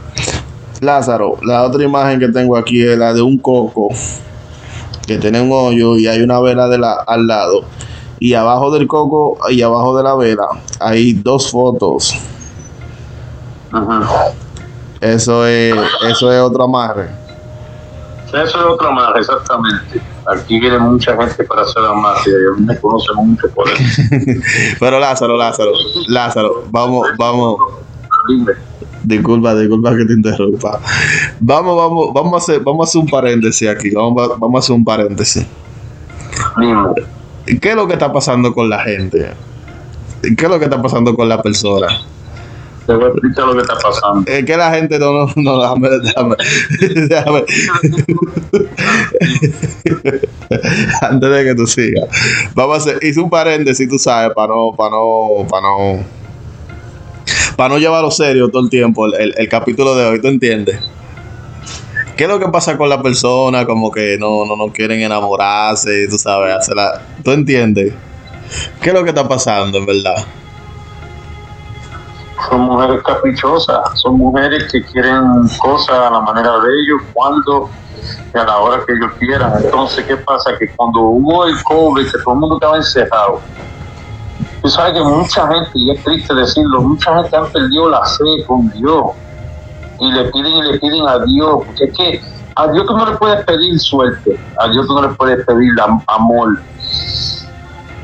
[0.82, 3.90] Lázaro, la otra imagen que tengo aquí es la de un coco
[5.08, 7.66] que tiene un hoyo y hay una vela de la, al lado.
[8.20, 10.48] Y abajo del coco y abajo de la vela
[10.80, 12.16] hay dos fotos.
[15.02, 15.76] Eso es,
[16.08, 17.10] eso es otro amarre.
[18.28, 20.02] Eso es otra más, exactamente.
[20.26, 24.02] Aquí viene mucha gente para hacer amarre y a mí me conocen mucho por eso.
[24.80, 25.72] Pero Lázaro, Lázaro,
[26.08, 27.58] Lázaro, vamos, vamos.
[29.04, 30.80] Disculpa, disculpa que te interrumpa.
[31.40, 33.92] Vamos, vamos, vamos a hacer, vamos a hacer un paréntesis aquí.
[33.92, 35.46] Vamos, a- vamos a hacer un paréntesis.
[37.62, 39.32] ¿Qué es lo que está pasando con la gente?
[40.22, 41.88] ¿Qué es lo que está pasando con la persona?
[42.86, 44.24] Te voy a explicar lo que está pasando.
[44.30, 46.36] Es que la gente no, no, no, déjame, déjame,
[47.10, 47.44] déjame.
[51.02, 52.06] Antes de que tú sigas.
[52.56, 56.04] Vamos a hacer, hice un paréntesis, tú sabes, para no, para no, para no,
[57.56, 60.80] para no llevarlo serio todo el tiempo el, el- capítulo de hoy, ¿tú entiendes?
[62.18, 63.66] ¿Qué es lo que pasa con la persona?
[63.66, 67.94] Como que no, no, no quieren enamorarse, tú sabes, hacerla, ¿tú entiendes?
[68.82, 70.24] ¿Qué es lo que está pasando, en verdad?
[72.50, 75.24] Son mujeres caprichosas, son mujeres que quieren
[75.58, 77.72] cosas a la manera de ellos, cuando
[78.34, 79.54] y a la hora que ellos quieran.
[79.64, 80.52] Entonces, ¿qué pasa?
[80.60, 83.42] Que cuando hubo el COVID, que todo el mundo estaba encerrado,
[84.64, 88.44] tú sabes que mucha gente, y es triste decirlo, mucha gente han perdido la fe
[88.48, 89.04] con Dios
[90.00, 92.22] y le piden y le piden a Dios, porque es que
[92.56, 95.70] a Dios tú no le puedes pedir suerte, a Dios tú no le puedes pedir
[95.82, 96.60] am- amor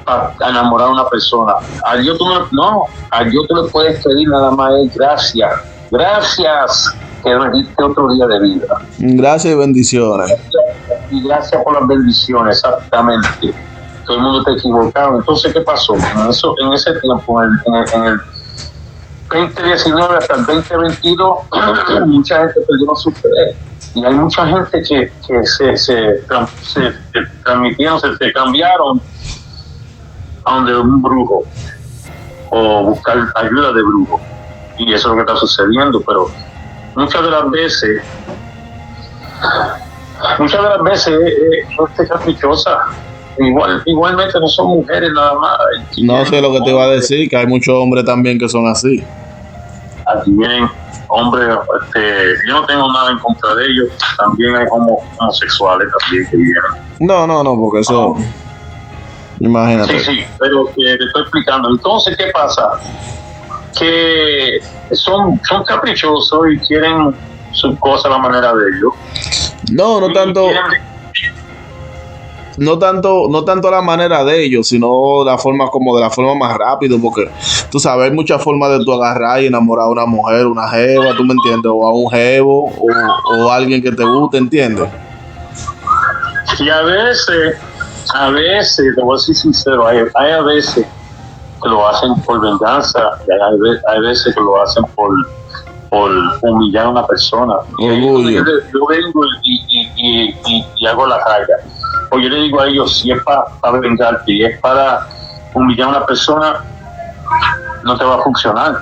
[0.06, 1.54] para enamorar a una persona,
[1.86, 5.52] a Dios tú no, no, a Dios tú le puedes pedir nada más es gracias,
[5.92, 8.66] gracias que nos diste otro día de vida
[8.98, 10.34] Gracias y bendiciones.
[11.12, 13.54] y gracias por las bendiciones, exactamente.
[14.10, 15.18] Todo el mundo está equivocado.
[15.20, 15.94] Entonces, ¿qué pasó?
[15.96, 18.06] En, eso, en ese tiempo, en el, en el- en
[19.44, 21.38] el 2019 hasta el 2022,
[22.08, 23.30] mucha gente perdió su fe.
[23.94, 29.00] Y hay mucha gente que, que se, se, se- se transmitieron, se, cambiaron
[30.46, 31.44] a donde un brujo
[32.50, 34.20] o buscar ayuda de brujo.
[34.80, 36.32] Y eso es lo que está sucediendo, pero
[36.96, 38.02] muchas de las veces
[40.40, 42.80] muchas de las veces eh, gente caprichosa
[43.48, 45.58] igual igualmente no son mujeres nada más
[46.04, 48.68] No sé lo que te iba a decir, que hay muchos hombres también que son
[48.68, 49.10] así.
[50.06, 50.68] aquí vienen
[51.08, 51.48] hombres
[51.82, 56.38] este, yo no tengo nada en contra de ellos también hay homo- homosexuales también que
[56.38, 56.64] vienen
[57.00, 58.16] No, no, no, porque eso.
[59.40, 60.00] Imagínate.
[60.00, 62.70] sí sí pero que te estoy explicando entonces qué pasa
[63.80, 64.60] que
[64.92, 67.16] son son caprichosos y quieren
[67.52, 68.94] sus cosas a la manera de ellos
[69.74, 70.64] No, no Y tanto, quieren-
[72.60, 76.36] no tanto, no tanto la manera de ellos, sino la forma como de la forma
[76.36, 77.30] más rápido, porque
[77.72, 81.16] tú sabes, hay muchas formas de tú agarrar y enamorar a una mujer, una jeva,
[81.16, 82.88] tú me entiendes, o a un jevo, o,
[83.38, 84.88] o a alguien que te guste, ¿entiendes?
[86.60, 87.56] Y a veces,
[88.14, 90.86] a veces, te voy a ser sincero, hay, hay a veces
[91.62, 93.40] que lo hacen por venganza, y hay,
[93.96, 95.10] hay veces que lo hacen por,
[95.90, 96.12] por
[96.44, 97.54] humillar a una persona.
[97.80, 98.42] Y yo,
[98.90, 101.56] vengo y, y, y, y- y hago la raya.
[102.12, 105.08] O yo le digo a ellos, si es para, para vengarte y es para
[105.54, 106.64] humillar a una persona,
[107.84, 108.76] no te va a funcionar.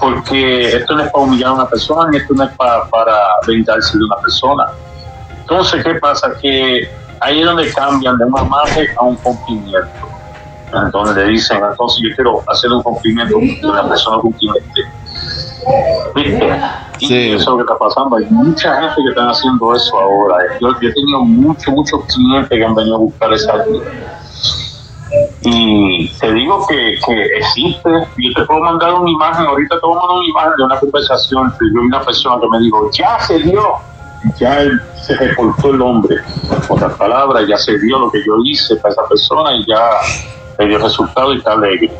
[0.00, 3.16] Porque esto no es para humillar a una persona, ni esto no es para, para
[3.46, 4.66] vengarse de una persona.
[5.40, 6.32] Entonces, ¿qué pasa?
[6.40, 6.88] Que
[7.20, 10.08] ahí es donde cambian de un amarre a un cumplimiento.
[10.74, 14.22] Entonces le dicen, entonces yo quiero hacer un cumplimiento de una persona
[14.56, 14.82] esté.
[16.14, 16.60] ¿Viste?
[16.98, 17.30] Y Sí.
[17.32, 18.16] eso es lo que está pasando.
[18.16, 20.36] Hay mucha gente que están haciendo eso ahora.
[20.60, 23.90] Yo, yo he tenido muchos, muchos clientes que han venido a buscar esa ayuda.
[25.42, 27.90] Y te digo que, que existe.
[28.18, 29.46] Yo te puedo mandar una imagen.
[29.46, 32.40] Ahorita te voy a mandar una imagen de una conversación que yo vi una persona
[32.40, 33.62] que me dijo, ya se dio.
[34.38, 36.16] Ya él se reportó el hombre.
[36.68, 39.90] Con otras palabras, ya se dio lo que yo hice para esa persona y ya
[40.58, 41.90] le dio resultado y está alegre.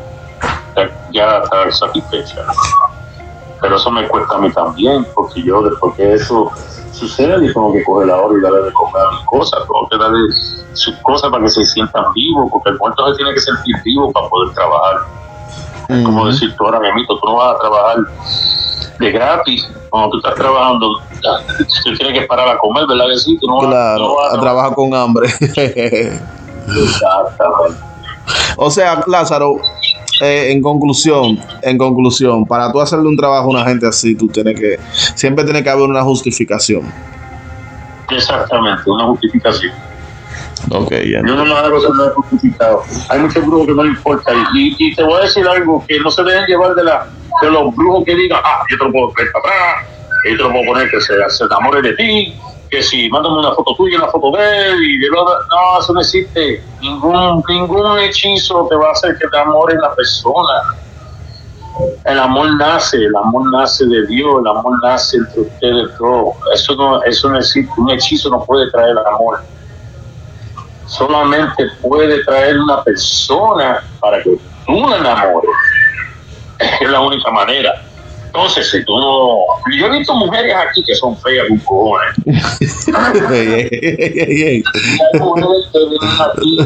[0.75, 2.45] Ya, ya está satisfecha.
[3.63, 6.51] Pero eso me cuesta a mí también, porque yo después que eso
[6.91, 9.87] sucede, yo tengo que coger la hora y darle de comer a mis cosas, tengo
[9.89, 10.19] que darle
[10.73, 14.11] sus cosas para que se sientan vivos, porque el muerto se tiene que sentir vivo
[14.11, 14.95] para poder trabajar.
[15.87, 17.97] Es como decir tú ahora mismo, tú no vas a trabajar
[18.99, 20.89] de gratis, cuando tú estás trabajando,
[21.85, 23.37] tú tienes que parar a comer, ¿verdad que sí?
[23.39, 25.29] Tú no vas- no vas a trabajar con hambre.
[26.67, 27.79] Exactamente.
[28.57, 29.55] o sea, Lázaro,
[30.23, 34.27] eh, en conclusión, en conclusión, para tú hacerle un trabajo a una gente así, tú
[34.27, 34.79] tienes que,
[35.15, 36.81] siempre tiene que haber una justificación.
[38.09, 39.71] Exactamente, una justificación.
[40.71, 41.21] Ok, ya.
[41.25, 42.83] Yo no me hago no es justificado.
[43.09, 44.31] Hay muchos brujos que no les importa.
[44.55, 47.05] Y, y- y te voy a decir algo, que no se dejen llevar de, la,
[47.41, 49.87] de los brujos que digan, ah, yo te lo puedo traer para atrás,
[50.29, 52.33] yo te lo puedo poner que se, se enamore de ti,
[52.73, 55.93] que si mándame una foto tuya, una foto de él, y de lo No, eso
[55.93, 56.63] no existe.
[56.81, 60.75] Ningún, ningún hechizo te va a hacer que te amores la persona.
[62.05, 66.35] El amor nace, el amor nace de Dios, el amor nace entre ustedes dos.
[66.53, 67.71] Eso no, eso no existe.
[67.77, 69.39] Un hechizo no puede traer el amor
[70.85, 75.49] solamente puede traer una persona para que tú la enamores.
[76.79, 77.81] Es la única manera.
[78.33, 79.45] Entonces, si tú no.
[79.77, 82.15] Yo he visto mujeres aquí que son feas con cojones.
[82.25, 82.33] Hay
[85.19, 86.57] mujeres que vienen aquí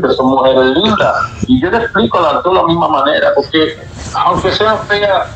[0.00, 1.16] que son mujeres lindas.
[1.48, 3.76] Y yo le explico a las dos de la misma manera, porque
[4.14, 5.26] aunque sean feas,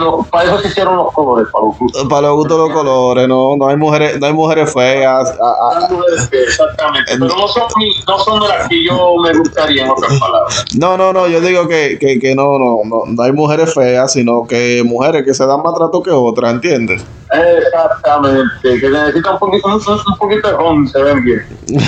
[0.00, 2.04] lo- para eso se hicieron los colores, para los gustos.
[2.08, 5.30] Para los gustos de los colores, no, no hay mujeres, no hay mujeres feas.
[5.30, 7.62] Hay mujeres que, exactamente, pero no son,
[8.08, 10.64] no son de las que yo me gustaría, en otras palabras.
[10.78, 14.12] No, no, no, yo digo que, que, que no, no, no, no hay mujeres feas,
[14.12, 17.04] sino que mujeres que se dan más trato que otras, ¿entiendes?
[17.32, 21.42] Exactamente, que necesita un poquito, un, un poquito de home, se ven bien.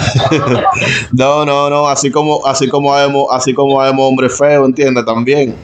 [1.13, 5.05] No, no, no, así como, así como vemos, así como vemos hombres feos, ¿entiendes?
[5.05, 5.55] También.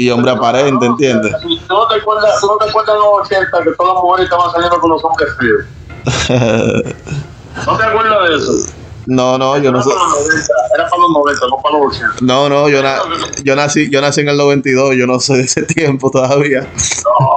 [0.00, 1.30] Y hombre aparente, ¿entiendes?
[1.68, 4.80] No te acuerdas, no te acuerdas de los 80 que todas las mujeres estaban saliendo
[4.80, 5.62] con los hombres feos.
[7.66, 8.52] ¿No te acuerdas de eso?
[9.04, 9.90] No, no, yo no 90,
[10.74, 12.14] era para los 90, no para los 80.
[12.22, 12.96] No, no, yo, na-
[13.44, 16.60] yo nací, yo nací en el 92, yo no soy de ese tiempo todavía.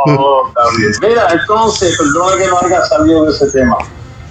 [0.06, 0.92] No, está bien.
[1.02, 3.76] Mira, entonces, perdona que no haya salido de ese tema,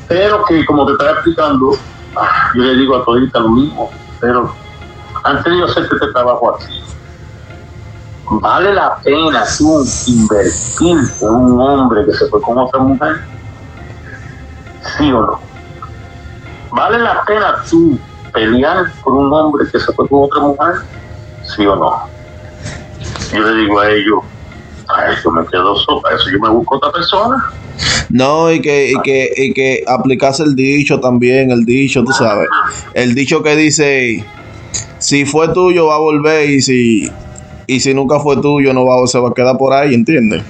[0.08, 1.76] pero que como te estaba explicando,
[2.16, 3.90] ah, yo le digo a todita lo mismo,
[4.20, 4.54] pero
[5.24, 6.80] antes de yo hacerte este trabajo aquí,
[8.30, 13.16] ¿vale la pena tú invertir en un hombre que se fue con otra mujer?
[14.96, 15.40] ¿Sí o no?
[16.70, 17.98] ¿Vale la pena tú
[18.32, 20.74] pelear por un hombre que se fue con otra mujer?
[21.44, 21.92] ¿Sí o no?
[23.32, 24.20] Yo le digo a ellos,
[24.88, 27.52] a eso me quedo sopa, eso yo me busco otra persona.
[28.08, 32.48] No, y que, y que, y que aplicase el dicho también, el dicho, tú sabes.
[32.94, 34.24] El dicho que dice,
[34.98, 37.10] si fue tuyo va a volver y si,
[37.74, 40.42] y si nunca fue tuyo no va, se va a quedar por ahí, ¿entiendes?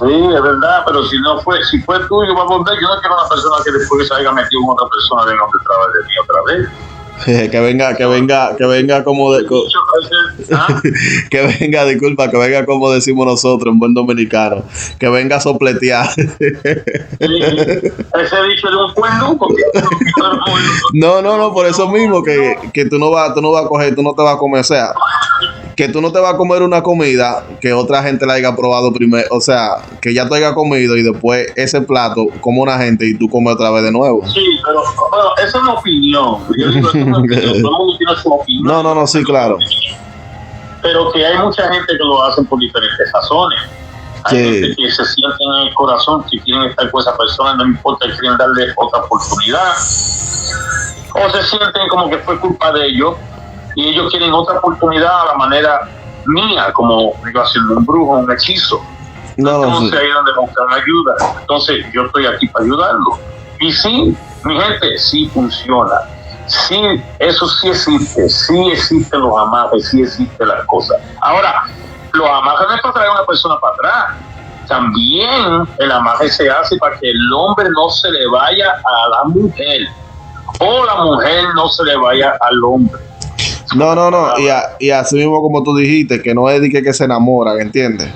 [0.00, 2.74] Sí, es verdad, pero si no fue, si fue tuyo, va a volver.
[2.80, 5.78] Yo no quiero una persona que después se haya metido con otra persona venga detrás
[5.92, 6.68] de mí otra vez.
[7.50, 9.62] que venga, que venga, que venga como de, co-
[10.52, 10.80] ¿ah?
[11.30, 14.64] que venga, disculpa, que venga como decimos nosotros en buen dominicano,
[14.98, 16.10] que venga a sopletear.
[16.10, 16.24] Sí,
[17.20, 19.38] ese dicho de un cuerno,
[20.92, 23.68] No, no, no, por eso mismo que, que tú no vas, tú no vas a
[23.68, 24.92] coger, tú no te vas a comer, o sea,
[25.76, 28.92] que tú no te vas a comer una comida que otra gente la haya probado
[28.92, 33.06] primero, o sea, que ya te haya comido y después ese plato como una gente
[33.06, 34.24] y tú comes otra vez de nuevo.
[34.28, 36.38] Sí, pero bueno, esa es una opinión.
[36.56, 37.42] Yo digo, es una opinión.
[37.42, 38.64] Todo el mundo tiene su opinión.
[38.66, 39.58] No, no, no, sí, claro.
[40.82, 43.58] Pero que hay mucha gente que lo hacen por diferentes razones.
[44.24, 44.44] Hay Sí.
[44.60, 48.06] gente que se sienten en el corazón que quieren estar con esa persona, no importa,
[48.18, 49.72] quieren darle otra oportunidad.
[51.14, 53.14] O se sienten como que fue culpa de ellos
[53.74, 55.88] y ellos quieren otra oportunidad a la manera
[56.26, 58.80] mía, como yo haciendo un brujo, un hechizo.
[59.36, 59.66] No, no, sí.
[59.66, 61.38] Entonces ahí es donde buscan ayuda.
[61.40, 63.18] Entonces yo estoy aquí para ayudarlo.
[63.60, 65.94] Y sí, mi gente, sí funciona.
[66.46, 68.28] Sí, eso sí existe.
[68.28, 70.98] Sí existen los amajes, sí existen las cosas.
[71.20, 71.64] Ahora,
[72.12, 74.16] los amajes no es para traer a una persona para atrás.
[74.68, 79.24] También el amaje se hace para que el hombre no se le vaya a la
[79.24, 79.88] mujer.
[80.60, 83.00] O la mujer no se le vaya al hombre.
[83.74, 86.70] No, no, no, y, a- y así mismo como tú dijiste, que no es de
[86.70, 88.08] que, que se enamoran, ¿entiendes?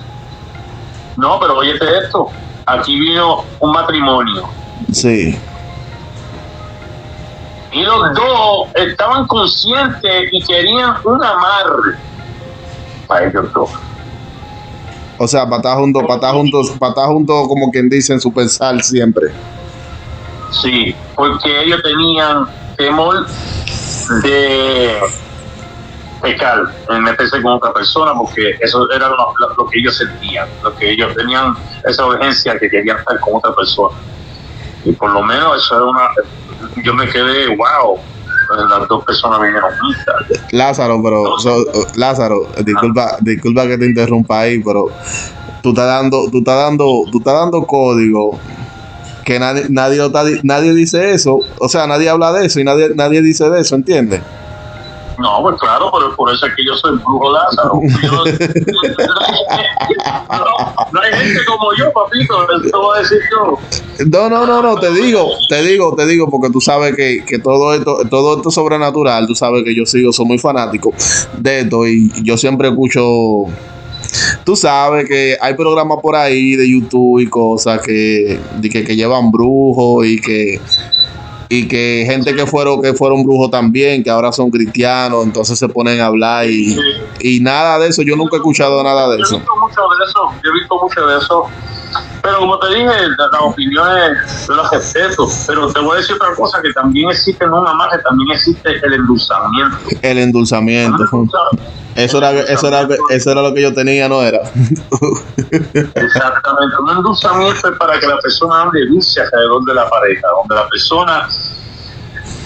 [1.16, 2.29] No, pero óyete esto.
[2.66, 4.44] Aquí vino un matrimonio.
[4.92, 5.37] Sí.
[7.73, 11.97] Y los dos estaban conscientes y querían un amarre
[13.07, 13.71] para ellos dos.
[15.18, 18.21] O sea, para estar juntos, para estar juntos, para estar juntos como quien dice en
[18.21, 19.33] su pensar siempre.
[20.62, 23.27] Sí, porque ellos tenían temor
[24.23, 24.99] de
[26.20, 30.92] pecar, en meterse con otra persona, porque eso era lo, que ellos sentían, lo que
[30.92, 31.54] ellos tenían
[31.85, 33.96] esa urgencia que querían estar con otra persona.
[34.85, 36.09] Y por lo menos eso era una.
[36.85, 37.98] Yo me quedé, wow,
[38.70, 40.42] las dos personas vinieron juntas.
[40.52, 44.88] Lázaro, pero so- Lázaro, disculpa, disculpa que te interrumpa ahí, pero
[45.62, 48.38] tú estás dando, tú estás dando, tú estás dando código
[49.24, 50.00] que nadie, nadie,
[50.42, 53.74] nadie dice eso, o sea, nadie habla de eso y nadie, nadie dice de eso,
[53.74, 54.22] ¿entiendes?
[55.18, 57.81] No, pues claro, pero por eso es que yo soy el brujo Lázaro.
[58.02, 58.24] Yo-
[60.31, 60.44] no,
[60.92, 63.59] no hay gente como yo, papito, eso voy a decir yo.
[64.07, 67.38] No, no, no, no, te digo, te digo, te digo, porque tú sabes que, que
[67.38, 70.92] todo esto, todo esto sobrenatural, tú sabes que yo sigo, soy muy fanático
[71.37, 73.44] de esto y yo siempre escucho,
[74.44, 78.94] tú sabes que hay programas por ahí de YouTube y cosas que, de que, que
[78.96, 80.61] llevan brujos y que
[81.51, 85.69] y que gente que fueron que fueron brujos también, que ahora son cristianos, entonces se
[85.69, 86.77] ponen a hablar y,
[87.21, 89.37] y nada de eso, yo nunca he escuchado nada de Yo he eso.
[89.39, 91.45] visto mucho de eso, yo he visto mucho de eso.
[92.21, 95.27] Pero como te dije, la- las opiniones las respeto.
[95.47, 98.31] Pero te voy a decir otra cosa, que también existe no nada más, que también
[98.33, 99.77] existe el endulzamiento.
[100.03, 101.05] El endulzamiento.
[101.99, 104.39] Eso era, eso era, eso era lo que yo tenía, ¿no era?
[105.51, 106.77] Exactamente.
[106.81, 110.69] Un endulzamiento es para que la persona ande dulce alrededor de la pareja, donde la
[110.69, 111.29] persona,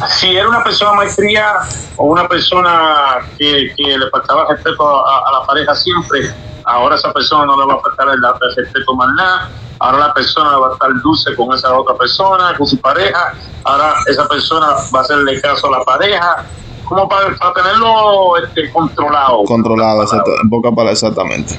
[0.09, 1.59] si era una persona más fría
[1.97, 6.33] o una persona que, le faltaba respeto a, a la pareja siempre,
[6.65, 9.51] ahora esa persona no le va a faltar el, el respeto más nada.
[9.81, 13.35] Ahora la persona va a estar dulce con esa otra persona, con su pareja.
[13.65, 16.47] Ahora esa persona va a hacerle caso a la pareja,
[16.93, 19.45] como para, para tenerlo este, controlado.
[19.45, 21.59] Controlado, exacto, en poca palabra, exactamente.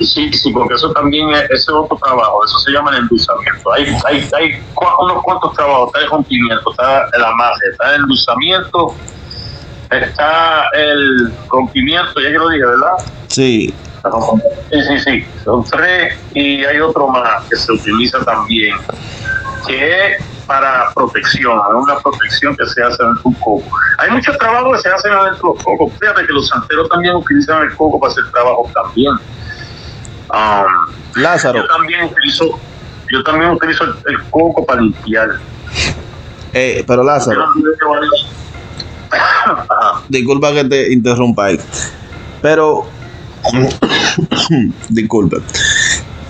[0.00, 3.72] Sí, sí, porque eso también es, ese es otro trabajo, eso se llama el endulzamiento.
[3.72, 4.62] Hay, hay, hay
[5.00, 8.94] unos cuantos trabajos, está el rompimiento, está el amaje, está el endulzamiento,
[9.90, 13.06] está el rompimiento, ya que lo dije, ¿verdad?
[13.28, 13.74] Sí,
[14.70, 18.74] Sí, sí, sí, son tres y hay otro más que se utiliza también,
[19.66, 23.62] que es para protección, una protección que se hace dentro de un coco.
[23.98, 25.92] Hay muchos trabajos que se hacen adentro los cocos.
[26.00, 29.12] Fíjate que los santeros también utilizan el coco para hacer trabajos también.
[30.32, 32.58] Um, Lázaro, yo también utilizo,
[33.12, 35.28] yo también utilizo el, el coco para limpiar.
[36.52, 37.46] eh, pero Lázaro,
[40.08, 41.60] disculpa que te interrumpa ahí.
[42.42, 42.88] Pero,
[44.88, 45.36] disculpe.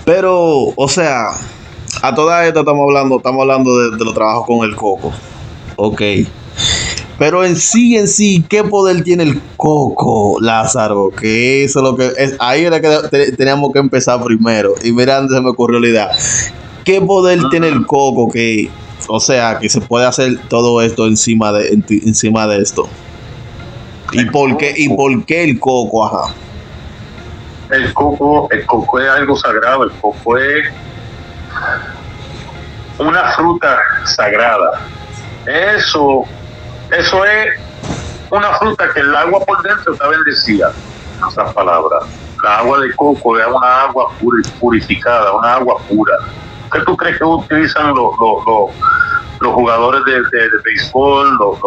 [0.05, 1.31] Pero, o sea,
[2.01, 5.11] a toda esta estamos hablando, estamos hablando de, de los trabajos con el coco.
[5.75, 6.01] Ok.
[7.17, 11.11] Pero en sí, en sí, ¿qué poder tiene el coco, Lázaro?
[11.11, 12.35] Que eso es lo que es.
[12.39, 14.73] Ahí era que te- teníamos que empezar primero.
[14.83, 16.09] Y mira, dónde se me ocurrió la idea.
[16.83, 18.71] ¿Qué poder tiene el coco que,
[19.07, 22.87] o sea, que se puede hacer todo esto encima de, en- encima de esto?
[24.13, 26.33] ¿Y El por qué, y por qué el coco, ajá?
[27.69, 30.65] El coco, el coco es algo sagrado, el coco es
[33.07, 34.81] una fruta sagrada.
[35.45, 36.23] Eso,
[36.91, 37.59] eso es
[38.29, 40.71] una fruta que el agua por dentro está bendecida.
[41.27, 42.03] Esas palabras.
[42.43, 46.13] La agua de coco es una agua puri- purificada, una agua pura.
[46.71, 48.69] ¿Qué tú crees que utilizan los, los, los,
[49.41, 51.59] los jugadores de, de- béisbol, los,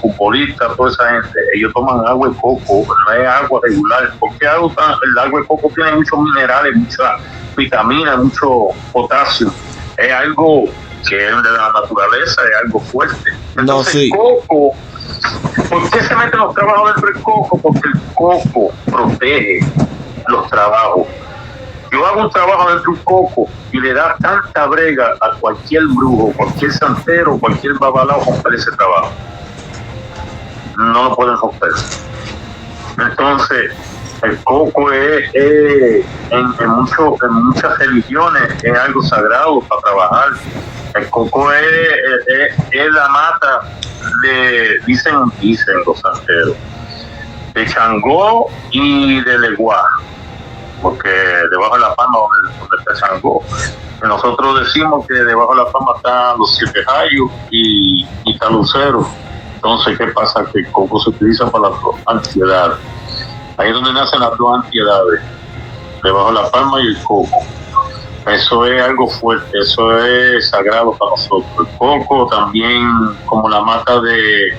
[0.00, 1.38] futbolistas, toda esa gente?
[1.54, 4.12] Ellos toman agua de coco, no es agua regular.
[4.18, 7.16] ¿Por qué agua tan- el agua de coco tiene muchos minerales, mucha
[7.56, 9.52] vitamina, mucho potasio?
[9.98, 10.64] Es algo
[11.08, 13.30] que es de la naturaleza, es algo fuerte.
[13.56, 14.10] Entonces, sí.
[14.12, 14.74] el coco,
[15.68, 17.58] ¿por qué se meten los trabajos dentro del coco?
[17.58, 19.60] Porque el coco protege
[20.28, 21.06] los trabajos.
[21.90, 25.82] Yo hago un trabajo dentro de un coco y le da tanta brega a cualquier
[25.94, 29.10] brujo, cualquier santero, cualquier babalao romper ese trabajo.
[30.78, 31.70] No lo pueden romper.
[32.98, 33.72] Entonces,
[34.22, 40.28] el coco es, es- en, en, mucho- en muchas religiones es algo sagrado para trabajar.
[40.94, 43.60] El coco es, la mata
[44.22, 46.56] de, dicen, dicen los santeros,
[47.54, 49.82] de Changó y de Leguá
[50.82, 51.08] porque
[51.50, 53.42] debajo de la palma donde, donde está Changó.
[54.02, 58.48] Nosotros decimos que debajo de la palma están los siete rayos y, y está.
[59.54, 60.44] Entonces, ¿qué pasa?
[60.52, 62.78] Que el coco se utiliza para las dos ansiedades.
[63.56, 65.20] Ahí es donde nacen las dos ansiedades,
[66.02, 67.38] debajo de la palma y el coco.
[68.26, 71.44] Eso es algo fuerte, eso es sagrado para nosotros.
[71.58, 72.86] El coco también,
[73.26, 74.56] como la mata de,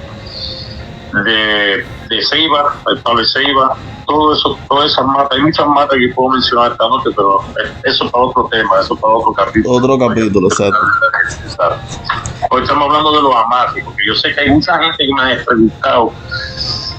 [1.23, 5.97] de, de ceiba, el palo de ceiba, todo eso, todas esas matas, hay muchas matas
[5.97, 7.39] que puedo mencionar esta noche, pero
[7.83, 9.75] eso para otro tema, eso para otro capítulo.
[9.75, 10.79] Otro capítulo, exacto.
[12.49, 15.33] Hoy estamos hablando de los amarres, porque yo sé que hay mucha gente que me
[15.33, 16.11] ha preguntado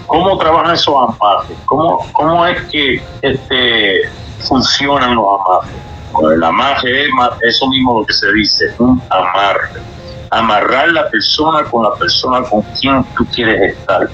[0.07, 4.11] cómo trabajan esos amarres, cómo, cómo es que este,
[4.41, 5.94] funcionan los amarres.
[6.15, 9.71] Bueno, el amarre es ma- eso mismo lo que se dice, un amarre.
[10.31, 14.09] Amarrar la persona con la persona con quien tú quieres estar.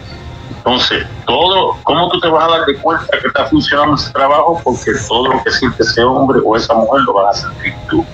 [0.48, 4.60] Entonces, todo, ¿cómo tú te vas a dar de cuenta que está funcionando ese trabajo?
[4.62, 8.04] Porque todo lo que siente ese hombre o esa mujer lo vas a sentir tú.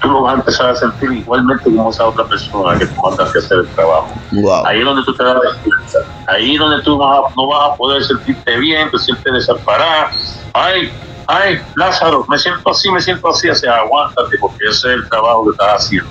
[0.00, 3.38] Tú lo vas a empezar a sentir igualmente como esa otra persona que tú mandaste
[3.38, 4.14] a hacer el trabajo.
[4.32, 4.66] Wow.
[4.66, 5.98] Ahí es donde tú te das cuenta.
[6.26, 10.08] Ahí es donde tú vas a- no vas a poder sentirte bien, te sientes desamparado.
[10.52, 10.90] Ay,
[11.30, 13.48] ay, Lázaro, me siento así, me siento así.
[13.48, 16.10] O sea, aguántate porque ese es el trabajo que estás haciendo.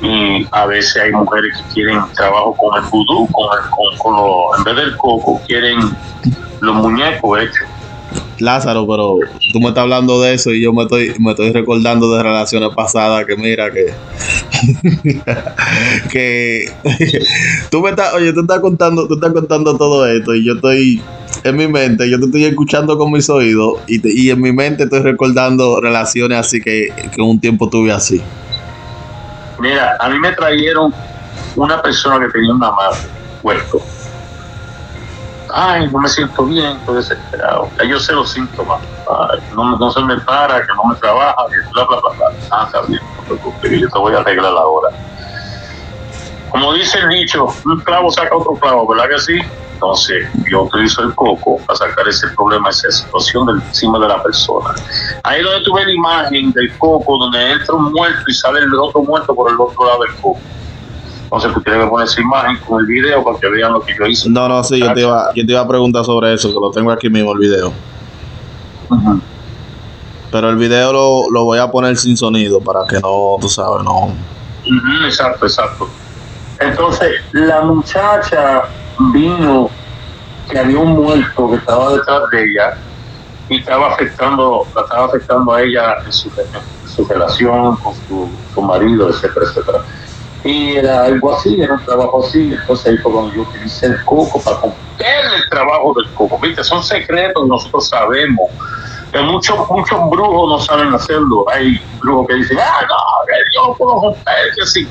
[0.00, 4.56] Y a veces hay mujeres que quieren trabajo con el vudú, con, el, con, lo-
[4.58, 5.78] en vez del coco, quieren
[6.60, 7.68] los muñecos hechos.
[8.38, 9.18] Lázaro, pero
[9.52, 12.68] tú me estás hablando de eso y yo me estoy, me estoy recordando de relaciones
[12.76, 13.86] pasadas que mira que
[16.10, 16.66] que
[17.70, 21.02] tú me estás, oye, tú estás contando, tú estás contando todo esto y yo estoy
[21.48, 24.52] en mi mente, yo te estoy escuchando con mis oídos y, te- y en mi
[24.52, 28.26] mente estoy recordando relaciones así que, que un tiempo tuve así.
[29.58, 30.94] Mira, a mí me trajeron
[31.54, 33.08] una persona que tenía una madre
[33.40, 33.78] puesto.
[35.54, 37.72] Ay, no me siento bien, estoy desesperado.
[37.88, 38.78] Yo sé los síntomas.
[39.50, 42.26] No, no se me para, que no me trabaja, que bla, bla, bla.
[42.50, 44.88] Ah, está bien, no te preocupes, yo te voy a arreglar ahora.
[46.48, 49.38] Como dice el dicho, un clavo saca otro clavo, ¿verdad que sí?
[49.76, 54.22] Entonces, yo utilizo el coco para sacar ese problema, esa situación del encima de la
[54.22, 54.70] persona.
[55.22, 58.74] Ahí donde tú ves la imagen del coco, donde entra un muerto y sale el
[58.74, 60.40] otro muerto por el otro lado del coco.
[61.24, 63.94] Entonces tú tienes que poner esa imagen con el video para que vean lo que
[63.98, 64.30] yo hice.
[64.30, 66.70] No, no, sí, yo te iba, yo te iba a preguntar sobre eso, que lo
[66.70, 67.72] tengo aquí mismo el video.
[70.32, 73.84] Pero el video lo, lo voy a poner sin sonido para que no, tú sabes,
[73.84, 74.14] no.
[75.04, 75.88] Exacto, exacto.
[76.60, 78.62] Entonces, la muchacha
[78.98, 79.70] vino
[80.50, 82.78] que había un muerto que estaba detrás de ella
[83.48, 86.30] y estaba afectando, la estaba afectando a ella en su,
[87.08, 87.94] relación con
[88.54, 89.78] su, marido, etcétera, etcétera.
[90.44, 92.52] Y era algo así, era un trabajo así.
[92.52, 96.38] Entonces ahí fue cuando yo utilicé el coco para romper el trabajo del coco.
[96.38, 98.50] Viste, son secretos nosotros sabemos.
[99.12, 101.44] Que muchos, muchos brujos no saben hacerlo.
[101.52, 102.96] Hay brujos que dicen, ah, no,
[103.54, 104.16] yo lo puedo
[104.56, 104.88] que sí.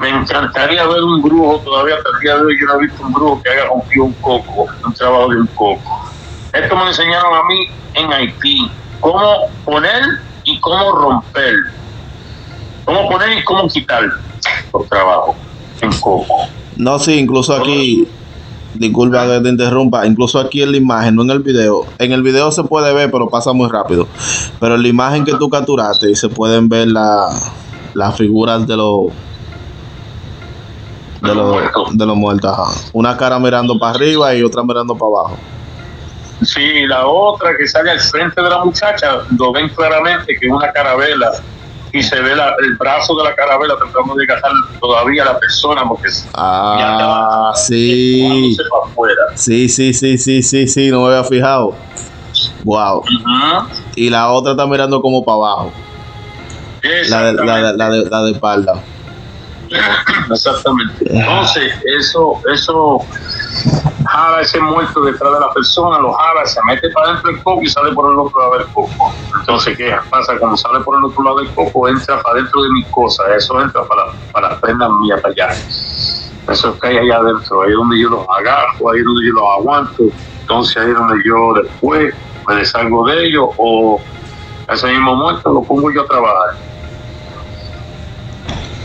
[0.00, 3.02] Me encantaría ver un brujo, todavía hasta el día de hoy yo no he visto
[3.04, 6.10] un brujo que haya rompido un coco, un trabajo de un coco.
[6.52, 8.70] Esto me enseñaron a mí en Haití,
[9.00, 10.02] cómo poner
[10.44, 11.54] y cómo romper,
[12.84, 14.04] cómo poner y cómo quitar
[14.70, 15.34] por trabajo
[15.80, 16.46] en coco.
[16.76, 18.06] No, sí, incluso aquí,
[18.74, 21.86] disculpa que te interrumpa, incluso aquí en la imagen, no en el video.
[21.98, 24.06] En el video se puede ver, pero pasa muy rápido.
[24.60, 27.26] Pero en la imagen que tú capturaste se pueden ver la,
[27.94, 29.06] las figuras de los
[31.20, 32.50] de los, de los muertos.
[32.52, 32.90] ajá.
[32.92, 35.38] Una cara mirando para arriba y otra mirando para abajo.
[36.42, 40.52] Sí, la otra que sale al frente de la muchacha, lo ven claramente que es
[40.52, 41.32] una carabela
[41.92, 44.50] y se ve la- el brazo de la carabela tratando de cazar
[44.80, 48.56] todavía a la persona porque Ah, ya sí.
[48.70, 49.22] para afuera.
[49.34, 51.74] Sí, sí, sí, sí, sí, sí, no me había fijado.
[52.64, 53.02] Wow.
[53.96, 55.72] Y la otra está mirando como para abajo.
[57.08, 58.74] La de, la, de, la, de, la de espalda.
[60.30, 61.04] Exactamente.
[61.10, 62.98] Entonces, eso, eso
[64.06, 67.62] jala ese muerto detrás de la persona, lo jala, se mete para dentro del coco
[67.62, 69.12] y sale por el otro lado del coco.
[69.40, 70.38] Entonces, ¿qué pasa?
[70.38, 73.60] Cuando sale por el otro lado del coco, entra para dentro de mis cosas, eso
[73.60, 75.56] entra para, para las prendas mías para allá.
[76.50, 79.44] Eso cae allá adentro, ahí es donde yo los agarro, ahí es donde yo los
[79.58, 80.04] aguanto.
[80.40, 82.14] Entonces, ahí es donde yo después
[82.46, 84.00] me deshago de ellos o
[84.72, 86.67] ese mismo muerto lo pongo yo a trabajar.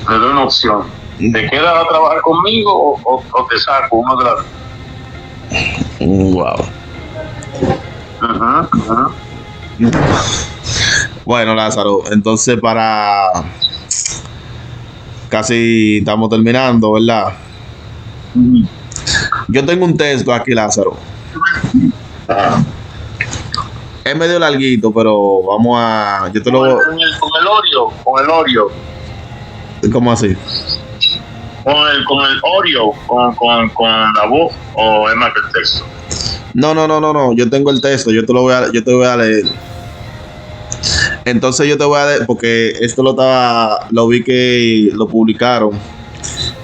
[0.10, 0.84] Le doy una opción.
[1.18, 3.98] ¿Te quedas a trabajar conmigo o, o- o te saco?
[3.98, 4.36] Uno de las
[6.00, 6.66] Wow.
[8.20, 9.08] Ajá, ajá.
[11.26, 13.30] Bueno, Lázaro, entonces para.
[15.30, 17.34] Casi estamos terminando, ¿verdad?
[19.48, 20.96] Yo tengo un texto aquí, Lázaro.
[24.04, 26.30] Es medio larguito, pero vamos a.
[26.34, 26.60] Yo te lo.
[26.60, 28.72] Con el, con el Oreo, con el Oreo,
[29.92, 30.36] ¿Cómo así?
[31.64, 35.54] con el, con el Oreo, con, con, con la voz o es más que el
[35.54, 35.86] texto.
[36.54, 37.34] No, no, no, no, no.
[37.34, 38.12] Yo tengo el texto.
[38.12, 39.46] Yo te lo voy a, yo te voy a leer.
[41.26, 45.72] Entonces yo te voy a leer porque esto lo estaba, lo vi que lo publicaron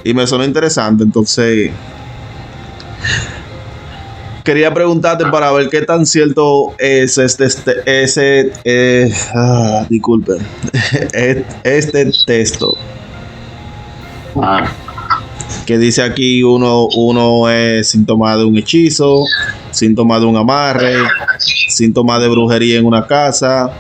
[0.03, 1.03] y me sonó interesante.
[1.03, 1.71] Entonces
[4.43, 10.39] quería preguntarte para ver qué tan cierto es este, este ese, eh, ah, disculpen,
[11.13, 11.45] este,
[11.77, 12.75] este texto
[14.41, 14.67] Ah,
[15.65, 19.23] que dice aquí uno, uno es síntoma de un hechizo,
[19.71, 20.93] síntoma de un amarre,
[21.67, 23.71] síntoma de brujería en una casa,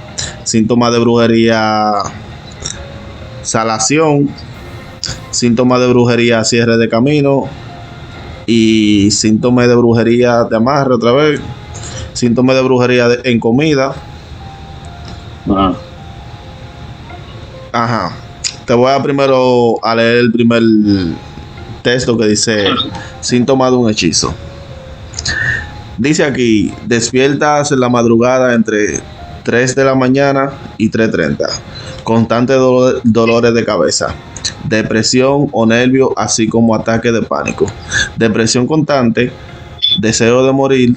[0.43, 1.91] síntoma de brujería
[3.41, 4.29] salación,
[5.31, 7.43] síntoma de brujería cierre de camino
[8.45, 11.39] y síntoma de brujería de amarre otra vez,
[12.13, 13.93] síntoma de brujería de- en comida.
[15.49, 15.73] ah.
[17.71, 18.15] Ajá.
[18.69, 20.61] Te voy a primero a leer el primer
[21.81, 22.65] texto que dice
[23.19, 24.31] síntoma de un hechizo.
[25.97, 28.99] Dice aquí, despiertas en la madrugada entre
[29.41, 31.47] 3 de la mañana y 3.30.
[32.03, 34.13] Constantes dolo- dolores de cabeza,
[34.65, 37.65] depresión o nervio, así como ataque de pánico.
[38.17, 39.31] Depresión constante,
[39.97, 40.95] deseo de morir,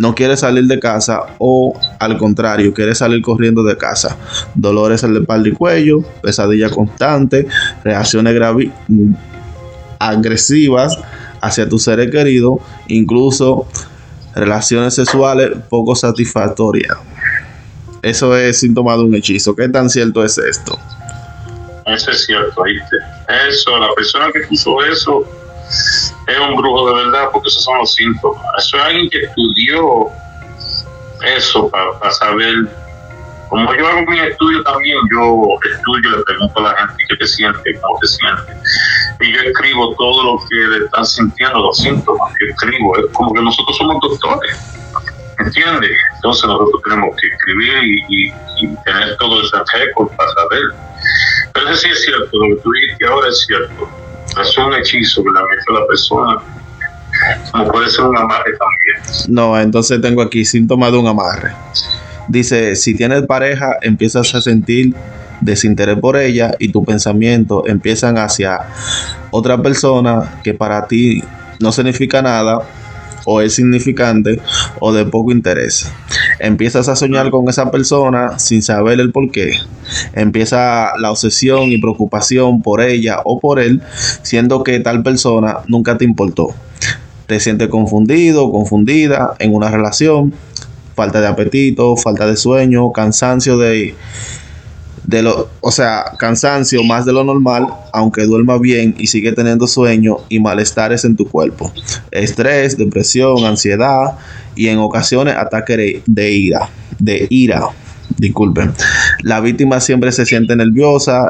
[0.00, 4.16] no quiere salir de casa o al contrario, quiere salir corriendo de casa.
[4.54, 7.46] Dolores en la espalda y cuello, pesadilla constante,
[7.84, 8.34] reacciones
[9.98, 10.98] agresivas
[11.42, 13.68] hacia tu ser querido, incluso
[14.34, 16.96] relaciones sexuales poco satisfactorias.
[18.00, 19.54] Eso es síntoma de un hechizo.
[19.54, 20.78] ¿Qué tan cierto es esto?
[21.84, 22.96] Eso es cierto, ¿viste?
[23.50, 25.26] Eso, la persona que puso eso
[26.30, 28.44] es un brujo de verdad, porque esos son los síntomas.
[28.58, 30.08] Eso es alguien que estudió
[31.24, 32.54] eso para saber.
[33.48, 37.26] Como yo hago mi estudio también, yo estudio, le pregunto a la gente qué te
[37.26, 38.56] siente, cómo te sientes.
[39.20, 42.96] Y yo escribo todo lo que están sintiendo, los síntomas que escribo.
[42.96, 44.56] Es como que nosotros somos doctores.
[45.40, 45.90] ¿Entiendes?
[46.16, 47.74] Entonces nosotros tenemos que escribir
[48.08, 50.62] y tener todo ese récord para saber.
[51.52, 53.88] Pero eso sí es cierto, lo que tú dijiste ahora es cierto.
[54.40, 56.36] Es un hechizo que han hecho a la persona.
[57.52, 59.34] Como puede ser un amarre también.
[59.34, 61.52] No, entonces tengo aquí síntoma de un amarre.
[62.28, 64.94] Dice, si tienes pareja, empiezas a sentir
[65.40, 68.60] desinterés por ella y tus pensamientos empiezan hacia
[69.30, 71.22] otra persona que para ti
[71.58, 72.60] no significa nada
[73.24, 74.40] o es significante
[74.80, 75.90] o de poco interés.
[76.40, 79.58] Empiezas a soñar con esa persona sin saber el por qué.
[80.14, 83.82] Empieza la obsesión y preocupación por ella o por él,
[84.22, 86.54] siendo que tal persona nunca te importó.
[87.26, 90.32] Te sientes confundido, confundida en una relación,
[90.96, 93.94] falta de apetito, falta de sueño, cansancio de
[95.10, 99.66] de lo, o sea, cansancio más de lo normal, aunque duerma bien y sigue teniendo
[99.66, 101.72] sueño y malestares en tu cuerpo.
[102.12, 104.16] Estrés, depresión, ansiedad
[104.54, 106.68] y en ocasiones ataque de ira,
[107.00, 107.62] de ira.
[108.18, 108.72] Disculpen.
[109.22, 111.28] La víctima siempre se siente nerviosa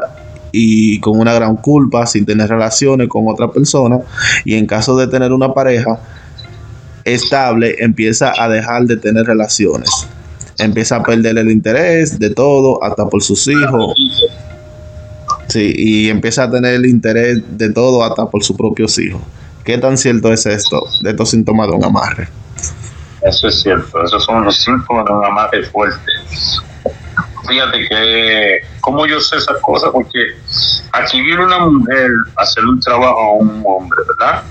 [0.51, 3.97] y con una gran culpa sin tener relaciones con otra persona
[4.45, 5.99] y en caso de tener una pareja
[7.03, 10.07] estable empieza a dejar de tener relaciones
[10.57, 13.95] empieza a perder el interés de todo, hasta por sus hijos.
[15.47, 19.21] Sí, y empieza a tener el interés de todo, hasta por sus propios hijos.
[19.63, 22.27] ¿Qué tan cierto es esto, de estos síntomas de un amarre?
[23.21, 26.11] Eso es cierto, esos son los síntomas de un amarre fuerte.
[27.47, 29.89] Fíjate que, como yo sé esas cosas?
[29.91, 30.19] Porque
[30.93, 34.43] aquí viene una mujer hacer un trabajo a un hombre, ¿verdad?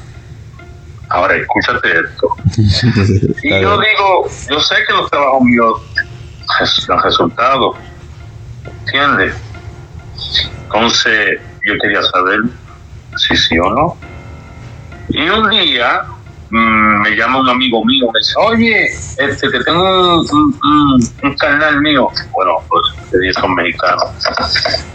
[1.10, 2.28] Ahora, escúchate esto.
[3.42, 5.82] y yo digo, yo sé que los trabajos míos
[6.88, 7.74] han resultado.
[8.86, 9.34] ¿Entiendes?
[10.62, 12.40] Entonces, yo quería saber
[13.16, 13.96] si sí o no.
[15.08, 16.04] Y un día
[16.50, 18.86] mm, me llama un amigo mío, me dice, oye,
[19.18, 22.08] este, que tengo un, canal mío.
[22.32, 24.10] Bueno, pues, son mexicanos.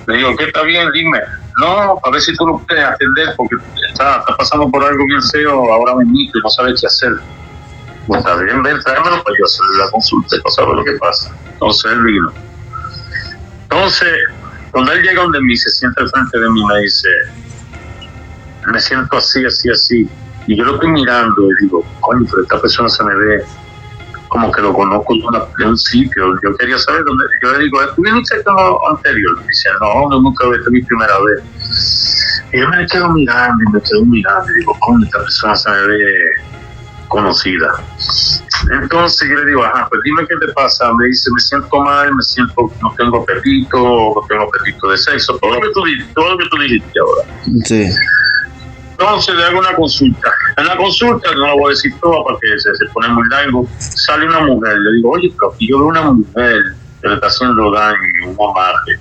[0.07, 0.89] Le digo, ¿qué está bien?
[0.93, 1.19] Dime.
[1.57, 3.55] No, a ver si tú lo puedes atender porque
[3.89, 7.13] está, pasando por algo bien feo ahora mismo y no sabe qué hacer.
[8.07, 10.91] Pues está bien, ven, tráemelo para yo hacerle la consulta y no sabe lo que
[10.99, 11.33] pasa.
[11.53, 12.33] Entonces él vino.
[13.63, 14.13] Entonces,
[14.71, 17.09] cuando él llega donde mí, se siente al frente de mí, me dice,
[18.67, 20.09] me siento así, así, así.
[20.47, 23.45] Y yo lo estoy mirando y digo, coño, pero esta persona se me ve
[24.35, 25.13] como que lo conozco
[25.57, 26.35] de, un sitio.
[26.43, 27.23] Yo quería saber dónde.
[27.41, 29.37] Yo le digo, ¿tú viniste lo anterior?
[29.39, 32.43] Me dice, no, no, nunca, esta es mi primera vez.
[32.51, 35.71] Y yo me quedo mirando y me quedo mirando y digo, ¿cómo esta persona se
[35.71, 36.05] ve
[37.07, 37.81] conocida?
[38.81, 40.93] Entonces yo le digo, ajá, pues dime qué te pasa.
[40.95, 45.37] Me dice, me siento mal, me siento, no tengo apetito, no tengo apetito de sexo,
[45.37, 45.81] todo lo que tú,
[46.13, 47.23] todo lo que tú dijiste ahora.
[47.63, 47.89] Sí.
[48.97, 50.31] Entonces le hago una consulta.
[50.55, 53.67] En la consulta, no la voy a decir toda porque se, se pone muy largo,
[53.79, 54.77] sale una mujer.
[54.77, 56.63] Le digo, oye, pero aquí yo veo una mujer
[57.01, 58.99] que le está haciendo daño, un amarre.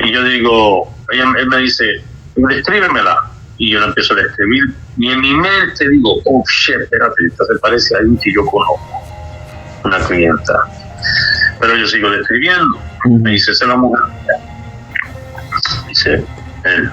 [0.00, 2.04] Y yo digo, ella, él me dice,
[2.50, 3.30] escríbemela.
[3.56, 4.62] Y yo la empiezo a escribir.
[4.98, 8.44] Y en mi mente digo, oh shit, espérate, esta se parece a alguien que yo
[8.44, 9.02] conozco,
[9.84, 10.54] una clienta.
[11.58, 12.78] Pero yo sigo describiendo.
[13.06, 14.02] Me dice, esa es la mujer.
[15.88, 16.24] Dice,
[16.64, 16.90] él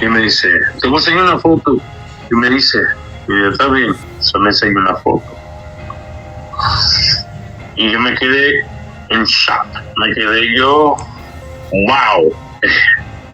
[0.00, 0.48] y me dice,
[0.80, 1.76] te voy a enseñar una foto.
[2.30, 2.78] Y me dice,
[3.28, 5.24] y yo, está bien, solo me enseñó una foto.
[7.76, 8.66] Y yo me quedé
[9.10, 9.66] en shock.
[9.96, 10.96] Me quedé yo,
[11.72, 12.32] wow.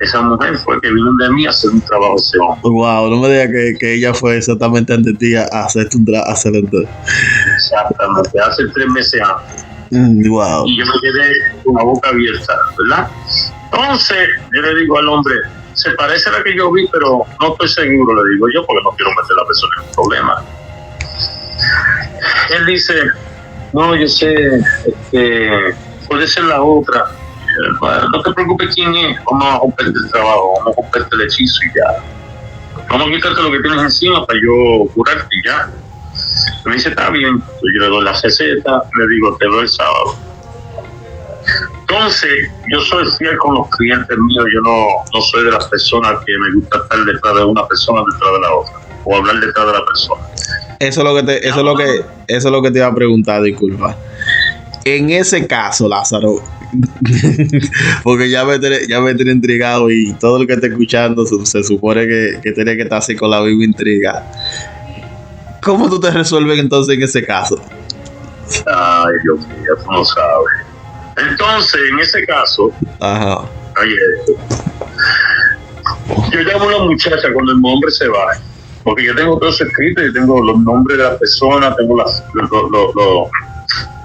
[0.01, 2.17] Esa mujer fue que vino de mí a hacer un trabajo
[2.63, 6.33] Wow, no me digas que, que, ella fue exactamente ante ti a hacer un trabajo.
[7.55, 9.65] Exactamente, hace tres meses antes.
[9.91, 10.67] Mm, wow.
[10.67, 13.09] Y yo me quedé con la boca abierta, ¿verdad?
[13.73, 15.35] Entonces, yo le digo al hombre,
[15.75, 18.83] se parece a la que yo vi, pero no estoy seguro, le digo yo, porque
[18.85, 20.45] no quiero meter a la persona en un problema.
[22.51, 22.95] Él dice,
[23.73, 24.35] no, yo sé,
[24.87, 25.75] este,
[26.09, 27.05] puede ser la otra.
[28.13, 31.61] no te preocupes quién es, vamos a romperte el trabajo, vamos a romperte el hechizo
[31.65, 32.05] y ya.
[32.89, 35.71] Vamos a quitarte lo que tienes encima para yo curarte y ya.
[36.65, 40.34] Me dice, está bien, yo le doy la receta, le digo, te doy el sábado
[41.95, 46.25] entonces, yo soy fiel con los clientes míos, yo no, no soy de las personas
[46.27, 48.73] que me gusta estar detrás de una persona detrás de la otra,
[49.05, 50.23] o hablar detrás de la persona.
[50.81, 52.89] Eso es lo que te, eso es lo que, eso es lo que te iba
[52.89, 53.97] a preguntar, disculpa.
[54.85, 56.43] En ese caso, Lázaro,
[58.03, 62.09] porque ya me, ya me tiene intrigado y todo lo que está escuchando se, supone
[62.09, 64.25] que, que tiene que estar así con la misma intriga.
[65.63, 67.57] ¿Cómo tú te resuelves entonces en ese caso?
[68.67, 70.64] Ay, Dios mío, tú no sabes.
[71.17, 73.49] Entonces, en ese caso, Ajá.
[76.33, 78.33] yo llamo a la muchacha cuando el hombre se va,
[78.83, 82.25] porque yo tengo todo eso escrito, yo tengo los nombres de la persona, tengo las,
[82.35, 82.95] los, los,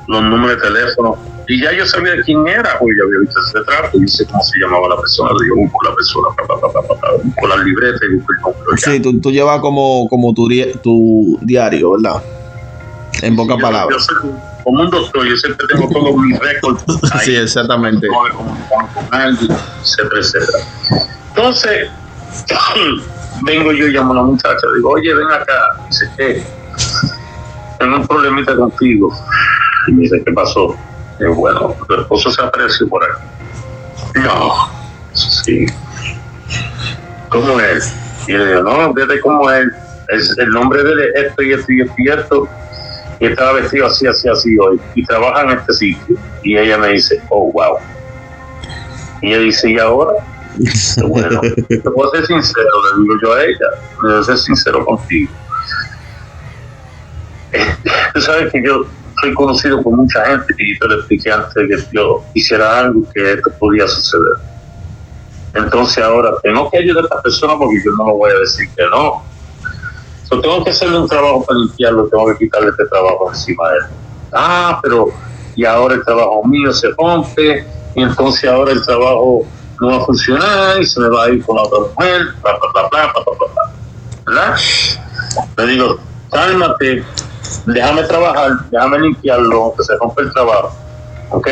[0.07, 3.57] los, números de teléfono, y ya yo sabía quién era, o ya había visto ese
[3.57, 6.27] retrato, y sé cómo se llamaba la persona, yo busco la persona,
[7.23, 8.77] busco la libreta y busco el nombre.
[8.77, 10.47] Sí, tú, tú llevas como, como tu,
[10.83, 12.21] tu diario, ¿verdad?
[13.21, 14.07] En pocas palabras
[14.63, 16.83] como un doctor, yo siempre tengo todos mis récords.
[17.23, 18.07] Sí, exactamente.
[19.11, 20.59] etcétera, etcétera.
[21.29, 21.89] Entonces,
[23.43, 25.75] vengo yo y llamo a la muchacha, digo, oye, ven acá.
[25.89, 26.43] Dice, ¿qué?
[27.79, 29.11] tengo un problemita contigo.
[29.87, 30.75] Y me dice, ¿qué pasó?
[31.19, 33.23] Y yo, bueno, tu esposo se apareció por aquí.
[34.15, 34.69] No,
[35.13, 35.65] sí.
[37.29, 37.93] ¿Cómo es?
[38.27, 39.67] Y le digo, no, fíjate cómo es.
[40.09, 40.37] es.
[40.37, 42.47] El nombre de él es esto y esto y esto y esto.
[43.19, 44.79] Y estaba vestido así, así, así hoy.
[44.95, 46.17] Y trabaja en este sitio.
[46.43, 47.77] Y ella me dice, oh, wow.
[49.21, 50.13] Y ella dice, ¿y ahora?
[51.07, 53.67] Bueno, te voy a ser sincero, le digo yo a ella,
[54.03, 55.31] le voy a ser sincero contigo.
[57.53, 57.65] Eh,
[58.13, 58.85] Tú sabes que yo
[59.21, 63.03] soy conocido por mucha gente y te lo expliqué antes de que yo hiciera algo
[63.13, 64.37] que esto podía suceder.
[65.53, 68.69] Entonces ahora tengo que ayudar a esta persona porque yo no lo voy a decir
[68.75, 69.23] que no.
[70.29, 73.83] Tengo que hacerle un trabajo para limpiarlo, tengo que quitarle este trabajo encima de él.
[74.31, 75.07] Ah, pero
[75.55, 77.65] y ahora el trabajo mío se rompe
[77.95, 79.41] y entonces ahora el trabajo
[79.81, 82.57] no va a funcionar y se me va a ir con la otra mujer, bla,
[82.59, 83.79] bla, bla, bla, bla, bla, bla.
[84.25, 84.55] ¿verdad?
[85.57, 85.97] Le digo,
[86.31, 87.03] cálmate,
[87.65, 90.71] déjame trabajar, déjame limpiarlo, aunque se rompe el trabajo,
[91.31, 91.47] ¿ok?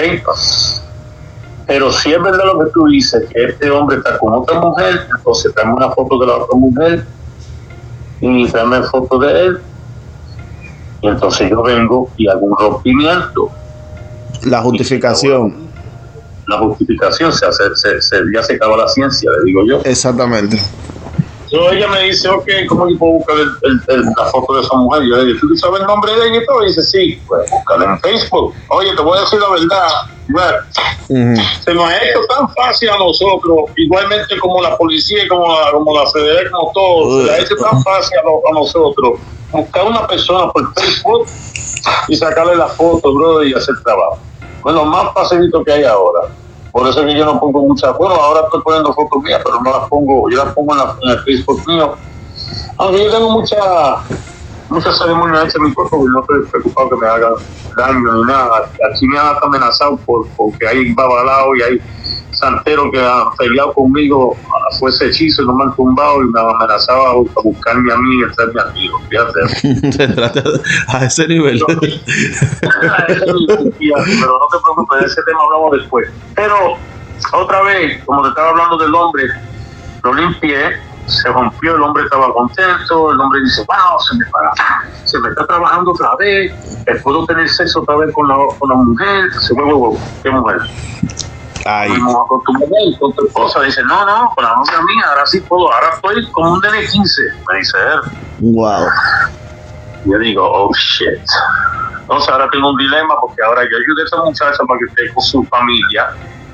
[1.65, 5.07] Pero si es verdad lo que tú dices, que este hombre está con otra mujer,
[5.17, 7.05] entonces tráeme una foto de la otra mujer
[8.19, 9.57] y tráeme foto de él.
[11.01, 13.51] Y entonces yo vengo y hago un rompimiento.
[14.43, 15.71] La justificación.
[16.47, 19.81] La justificación se hace, se, se- ya se acaba la ciencia, le digo yo.
[19.83, 20.57] Exactamente.
[21.49, 24.61] So, ella me dice, ok, ¿cómo yo puedo buscar el- el- el- la foto de
[24.61, 25.03] esa mujer?
[25.03, 26.63] Yo le digo, ¿tú sabes el nombre de ella y todo?
[26.63, 28.53] Y dice, sí, pues búscala en Facebook.
[28.69, 29.87] Oye, te voy a decir la verdad.
[30.29, 30.57] Bueno,
[31.63, 35.71] se nos ha hecho tan fácil a nosotros, igualmente como la policía, y como la,
[35.71, 39.21] como la CDE, como todo, se le ha hecho tan fácil a, lo- a nosotros
[39.49, 41.29] buscar una persona por Facebook
[42.09, 44.19] y sacarle la foto, bro, y hacer trabajo.
[44.63, 46.19] Bueno, más facilito que hay ahora.
[46.77, 49.59] Por eso es que yo no pongo muchas, bueno, ahora estoy poniendo fotos mías, pero
[49.63, 51.97] no las pongo, yo las pongo en, la- el Facebook mío.
[52.77, 53.57] Aunque yo tengo mucha,
[54.69, 57.33] muchas ceremonias hechas en mi cuerpo, porque no estoy preocupado que me hagan
[57.75, 58.69] daño ni nada.
[58.91, 61.81] Aquí me han amenazado por, porque hay babalao y hay
[62.31, 64.37] santeros que han peleado conmigo,
[64.79, 67.91] fue ese hechizo y no me han tumbado y me han amenazado a, a buscarme
[67.91, 68.99] a mí y estarme a tiro.
[69.09, 69.91] Fíjate.
[69.91, 70.43] Se trata
[70.87, 71.63] a ese nivel.
[71.67, 71.79] pero
[73.09, 76.09] no te preocupes, de ese tema hablamos después.
[76.35, 76.77] Pero
[77.33, 79.23] otra vez, como te estaba hablando del hombre,
[80.03, 80.77] lo limpié,
[81.07, 84.51] se rompió, el hombre estaba contento, el hombre dice, wow, se me, para,
[85.05, 86.53] se me está trabajando otra vez,
[86.85, 90.59] eh, puedo tener sexo otra vez con la, con la mujer, se huevo, ¿qué mujer?
[91.65, 91.89] Ay,
[92.27, 95.39] con tu mujer, con tu esposa, dice, no, no, con la novia mía, ahora sí
[95.41, 98.53] puedo, ahora estoy como un nene 15, me dice él.
[98.53, 98.85] wow.
[100.05, 101.19] Yo digo, oh shit.
[102.01, 105.13] Entonces ahora tengo un dilema porque ahora yo ayudé a esa muchacha para que esté
[105.13, 106.07] con su familia,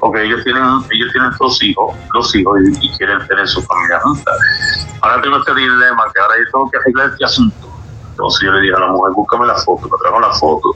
[0.03, 4.01] porque ellos tienen, ellos tienen dos hijos, dos hijos y, y quieren tener su familia
[4.01, 4.31] junta.
[4.99, 7.69] Ahora tengo este dilema que ahora yo tengo que arreglar este asunto.
[8.09, 10.75] Entonces yo le dije a la mujer, búscame la foto, me trajo la foto.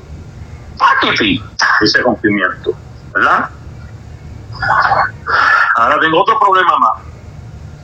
[0.78, 1.44] ¡Paquiti!
[1.82, 2.72] Ese rompimiento,
[3.14, 3.50] ¿verdad?
[5.76, 7.04] Ahora tengo otro problema más.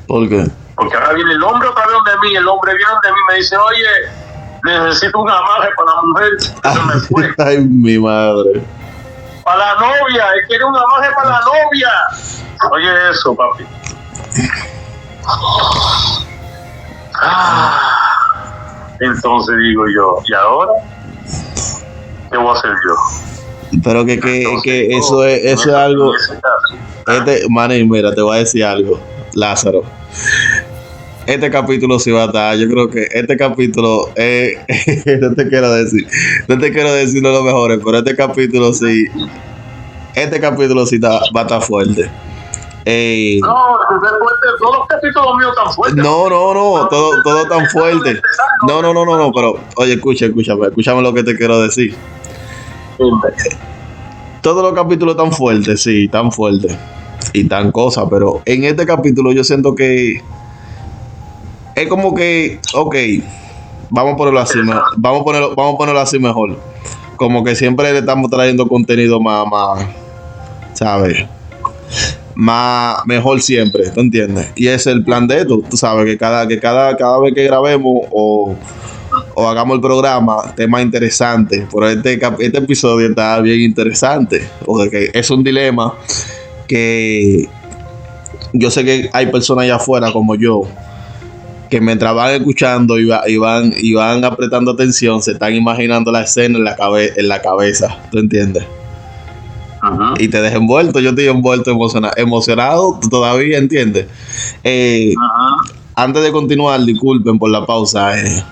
[0.08, 0.46] ¿Por qué?
[0.76, 3.32] Porque ahora viene el hombre otra vez donde mí, el hombre viene donde mí y
[3.34, 3.86] me dice, oye,
[4.64, 6.42] necesito un amarre para la mujer.
[6.42, 7.36] Se me fue.
[7.38, 8.64] Ay, mi madre.
[9.44, 11.90] Para la novia, él quiere un amarre para la novia.
[12.72, 13.66] Oye eso, papi.
[17.22, 20.74] Ah, entonces digo yo, ¿y ahora?
[22.32, 23.80] ¿Qué voy a hacer yo?
[23.84, 26.14] Pero que, que, Entonces, que eso es, eso es algo.
[27.08, 29.00] Este, Manny, mira, te voy a decir algo,
[29.34, 29.84] Lázaro.
[31.26, 32.58] Este capítulo sí va a estar.
[32.58, 34.58] Yo creo que este capítulo, eh,
[35.22, 36.06] no te quiero decir,
[36.48, 39.06] no te quiero decir lo mejor, pero este capítulo sí,
[40.16, 42.10] este capítulo sí está- va a estar fuerte.
[42.86, 43.48] Eh, No,
[44.60, 46.04] todos los capítulos míos tan fuertes.
[46.04, 48.20] no, no, no, todo, todo tan fuerte.
[48.68, 51.96] No, no, no, no, no, pero oye, escucha, escúchame, escúchame lo que te quiero decir.
[54.42, 56.76] Todos los capítulos tan fuertes, sí, tan fuertes.
[57.32, 60.22] Y tan cosas, pero en este capítulo yo siento que
[61.76, 62.96] es como que, ok,
[63.90, 64.60] vamos a ponerlo así,
[64.98, 66.58] vamos a ponerlo, vamos a ponerlo así mejor.
[67.16, 69.86] Como que siempre le estamos trayendo contenido más, más,
[70.74, 71.26] ¿sabes?
[72.36, 74.52] Más, mejor siempre, ¿tú entiendes?
[74.56, 77.34] Y ese es el plan de esto, tú sabes, que cada, que cada, cada vez
[77.34, 78.56] que grabemos o,
[79.36, 81.68] o hagamos el programa, tema interesante.
[81.72, 85.94] Pero este, este episodio está bien interesante, porque es un dilema
[86.68, 87.48] que
[88.54, 90.68] yo sé que hay personas allá afuera como yo
[91.74, 96.12] que mientras van escuchando y, va- y van y van apretando atención se están imaginando
[96.12, 98.64] la escena en la cabe- en la cabeza, ¿tú entiendes?
[99.82, 100.14] Ajá.
[100.20, 104.06] Y te deja envuelto, yo estoy envuelto emociona- emocionado todavía, ¿entiendes?
[104.64, 105.74] Eh, Ajá.
[105.96, 108.18] antes de continuar, disculpen por la pausa.
[108.20, 108.44] eh,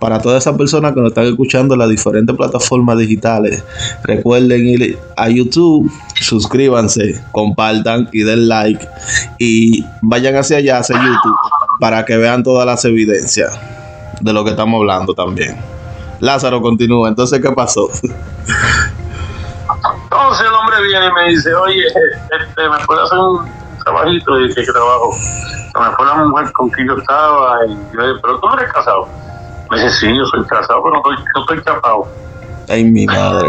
[0.00, 3.62] para todas esas personas que nos están escuchando en las diferentes plataformas digitales,
[4.02, 8.82] recuerden ir a YouTube, suscríbanse, compartan y den like
[9.38, 11.36] y vayan hacia allá, hacia YouTube,
[11.80, 13.58] para que vean todas las evidencias
[14.20, 15.56] de lo que estamos hablando también.
[16.20, 17.88] Lázaro continúa, entonces, ¿qué pasó?
[20.04, 23.50] Entonces el hombre viene y me dice, oye, este, ¿me puede hacer un
[23.82, 24.38] trabajito?
[24.38, 25.12] Y dije, ¿qué trabajo?
[25.80, 28.72] Me fue la mujer con quien yo estaba y yo dije, pero tú no eres
[28.72, 29.08] casado.
[29.70, 32.06] Me dice, sí, yo soy casado, pero no estoy, no estoy casado.
[32.68, 33.48] Ay, mi madre.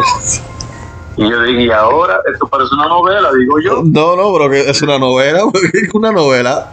[1.17, 3.81] Y yo dije, y ahora, esto parece una novela, digo yo.
[3.83, 5.41] No, no, pero que es una novela,
[5.73, 6.69] es una novela.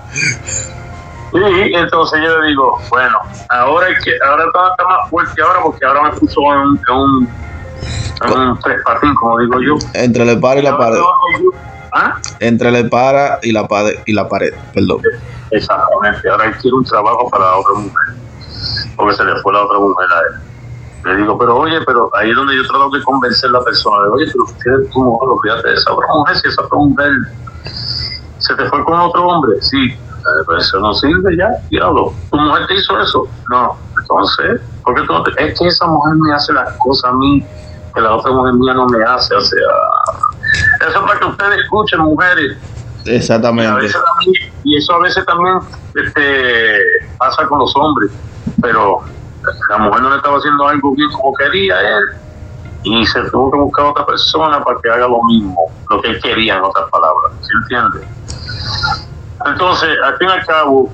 [1.32, 3.18] Y entonces yo le digo, bueno,
[3.50, 6.80] ahora es que ahora está, está más fuerte ahora porque ahora me puso en, un-
[6.88, 8.58] en un,
[9.02, 9.74] en como digo yo.
[9.94, 10.98] Entre la para y la pared.
[11.92, 12.14] ¿Ah?
[12.40, 15.00] Entre la para y la pared y la pared, perdón.
[15.50, 18.16] Exactamente, ahora él quiere un trabajo para otra mujer,
[18.96, 20.42] porque se le fue la otra mujer a él.
[21.04, 23.96] Le digo, pero oye, pero ahí es donde yo trato de convencer a la persona,
[23.98, 24.26] le digo, oye,
[24.64, 27.12] pero tu mujer, olvídate de esa otra mujer, si esa otra mujer
[28.38, 29.96] se te fue con otro hombre, sí,
[30.28, 34.94] eh, pues eso no sirve ya, diablo, tu mujer te hizo eso, no, entonces, ¿por
[34.94, 37.48] qué tú no te- Es que esa mujer me hace las cosas a mí
[37.94, 39.58] que la otra mujer mía no me hace, o sea,
[40.80, 42.58] eso es para que ustedes escuchen, mujeres,
[43.04, 43.80] y, a Exactamente.
[43.82, 45.58] veces también- y eso a veces también
[45.94, 46.78] este,
[47.18, 48.10] pasa con los hombres,
[48.60, 49.00] pero
[49.70, 52.04] la mujer no le estaba haciendo algo bien como quería él
[52.82, 55.56] y se tuvo que buscar otra persona para que haga lo mismo,
[55.90, 58.06] lo que él quería en otras palabras, ¿se entiende?
[59.46, 60.92] Entonces, al fin y al cabo,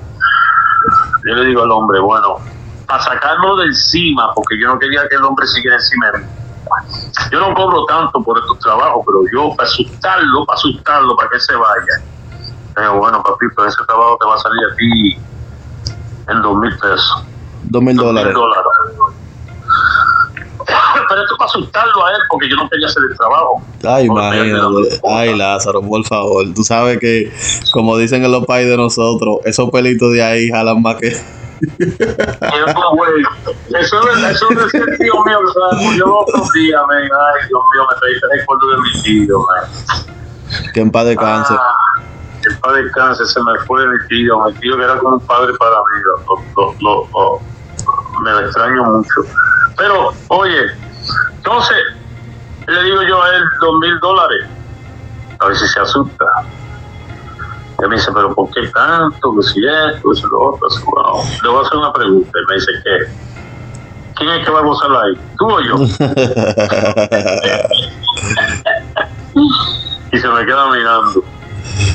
[1.25, 2.37] yo le digo al hombre, bueno,
[2.87, 6.25] para sacarlo de encima, porque yo no quería que el hombre siguiera encima de mí.
[7.31, 11.39] Yo no cobro tanto por estos trabajos, pero yo para asustarlo, para asustarlo, para que
[11.39, 12.03] se vaya.
[12.75, 15.17] Pero bueno, papito, ese trabajo te va a salir a ti
[16.27, 17.23] en dos mil pesos.
[17.63, 18.35] Dos mil dólares.
[21.09, 23.61] Pero esto es para asustarlo a él, porque yo no quería hacer el trabajo.
[23.87, 24.99] Ay, imagínate.
[25.07, 26.45] Ay, Lázaro, por favor.
[26.55, 27.31] Tú sabes que,
[27.71, 31.09] como dicen en los países de nosotros, esos pelitos de ahí jalan más que.
[32.95, 33.23] Güey,
[33.79, 36.97] Eso es eso es el tío mío que se me murió los otros días, man.
[36.97, 40.71] Ay, Dios mío, me traíste recuerdo de mi tío, man.
[40.73, 41.53] Que en paz descanse.
[41.53, 42.01] Ah,
[42.49, 45.21] el padre de cáncer se me fue mi tío, mi tío que era como un
[45.21, 47.41] padre para mí, lo- lo- lo-
[48.21, 49.21] me lo extraño mucho.
[49.77, 50.71] Pero, oye,
[51.37, 51.77] entonces,
[52.67, 54.47] le digo yo a él dos mil dólares,
[55.39, 56.25] a ver si se asusta.
[57.83, 59.35] Y me dice, pero ¿por qué tanto?
[59.35, 60.67] Que si esto, que si lo otro.
[60.85, 62.31] Bueno, le voy a hacer una pregunta.
[62.33, 62.97] Y me dice, ¿qué?
[64.15, 65.19] ¿Quién es que va a gozar ahí?
[65.37, 65.75] ¿Tú o yo?
[70.13, 71.21] y se me queda mirando.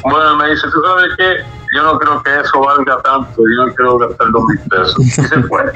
[0.03, 1.45] Bueno, me dice, ¿tú sabes qué?
[1.74, 4.99] Yo no creo que eso valga tanto, yo no quiero gastar dos mil pesos.
[5.01, 5.72] Y se fue.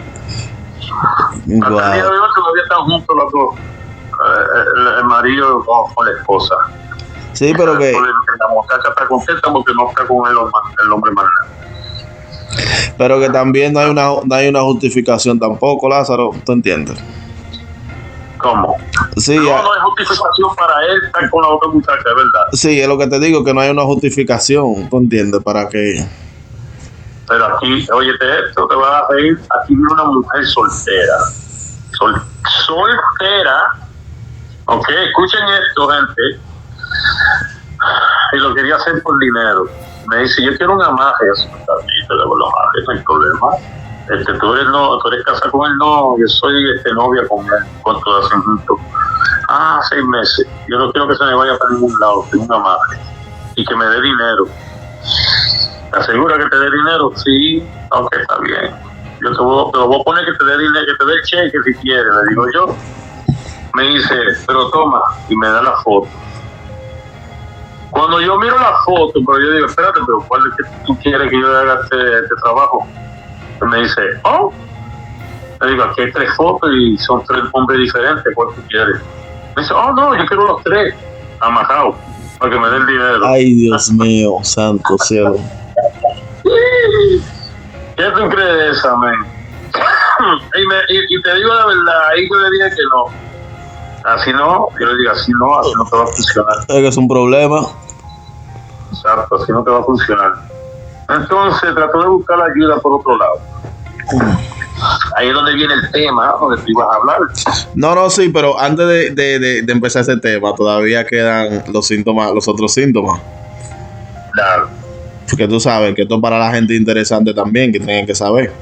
[0.91, 2.22] Hasta el día de Wow.
[2.22, 3.55] hoy todavía están juntos los dos.
[3.57, 6.55] Eh, el, el marido con, con la esposa.
[7.32, 10.37] Sí, pero que, La muchacha está contenta porque no está con el,
[10.85, 11.26] el hombre más
[12.97, 16.30] pero que también no hay una, no hay una justificación tampoco, Lázaro.
[16.45, 16.97] ¿Tú entiendes?
[18.39, 18.76] ¿Cómo?
[19.16, 22.47] Sí, no, no hay justificación para él estar con la otra muchacha, verdad.
[22.53, 24.89] sí, es lo que te digo, que no hay una justificación.
[24.91, 25.43] ¿Tú entiendes?
[25.43, 26.07] Para que.
[27.26, 29.34] Pero aquí, óyete esto, te vas a reír.
[29.62, 31.16] Aquí viene una mujer soltera.
[31.92, 32.26] Sol-
[32.66, 33.62] soltera.
[34.66, 36.22] Ok, escuchen esto, gente.
[38.32, 39.64] Y lo quería hacer por dinero.
[40.06, 41.24] Me dice, yo quiero un amaje.
[41.30, 41.48] Así,
[42.08, 43.46] te debo los amajes, no hay problema.
[44.08, 47.40] Este, tú eres no, tú eres casada con él, no, yo soy este, novia con
[47.40, 47.64] él.
[47.80, 48.78] ¿Cuánto hacen juntos?
[49.48, 50.46] Ah, seis meses.
[50.66, 52.96] Yo no quiero que se me vaya para ningún lado, tengo un amaje.
[53.56, 54.46] Y que me dé dinero.
[55.90, 57.12] ¿Te asegura que te dé dinero?
[57.16, 58.74] Sí, aunque está bien.
[59.20, 61.22] Yo te voy, te voy a poner que te dé dinero, que te dé el
[61.22, 62.76] cheque si quieres, le digo yo.
[63.74, 64.14] Me dice,
[64.47, 66.09] pero toma, y me da la foto.
[67.90, 71.30] Cuando yo miro la foto, pero yo digo, espérate, pero ¿cuál es que tú quieres
[71.30, 72.86] que yo haga este, este trabajo?
[73.62, 74.53] Y me dice, oh,
[75.61, 79.01] le digo, aquí hay tres fotos y son tres hombres diferentes, ¿cuál tú quieres?
[79.55, 80.95] Me dice, oh, no, yo quiero los tres,
[81.38, 81.95] amajados,
[82.39, 83.26] para que me den dinero.
[83.26, 85.37] Ay, Dios mío, santo cielo.
[87.97, 89.14] ¿Qué tú crees men?
[90.55, 93.14] y, me- y- y te digo la verdad, ahí yo le dije que no.
[94.05, 96.55] Así no, yo le digo así no, así no te va a funcionar.
[96.68, 97.61] Es que es un problema.
[98.91, 100.32] Exacto, así no te va a funcionar.
[101.09, 103.41] Entonces trató de buscar la ayuda por otro lado.
[105.16, 107.18] Ahí es donde viene el tema, donde tú ibas a hablar.
[107.74, 111.86] No, no, sí, pero antes de, de, de, de empezar ese tema, todavía quedan los
[111.86, 113.20] síntomas, los otros síntomas.
[114.32, 114.68] Claro.
[115.30, 118.52] Porque tú sabes que esto es para la gente interesante también, que tienen que saber.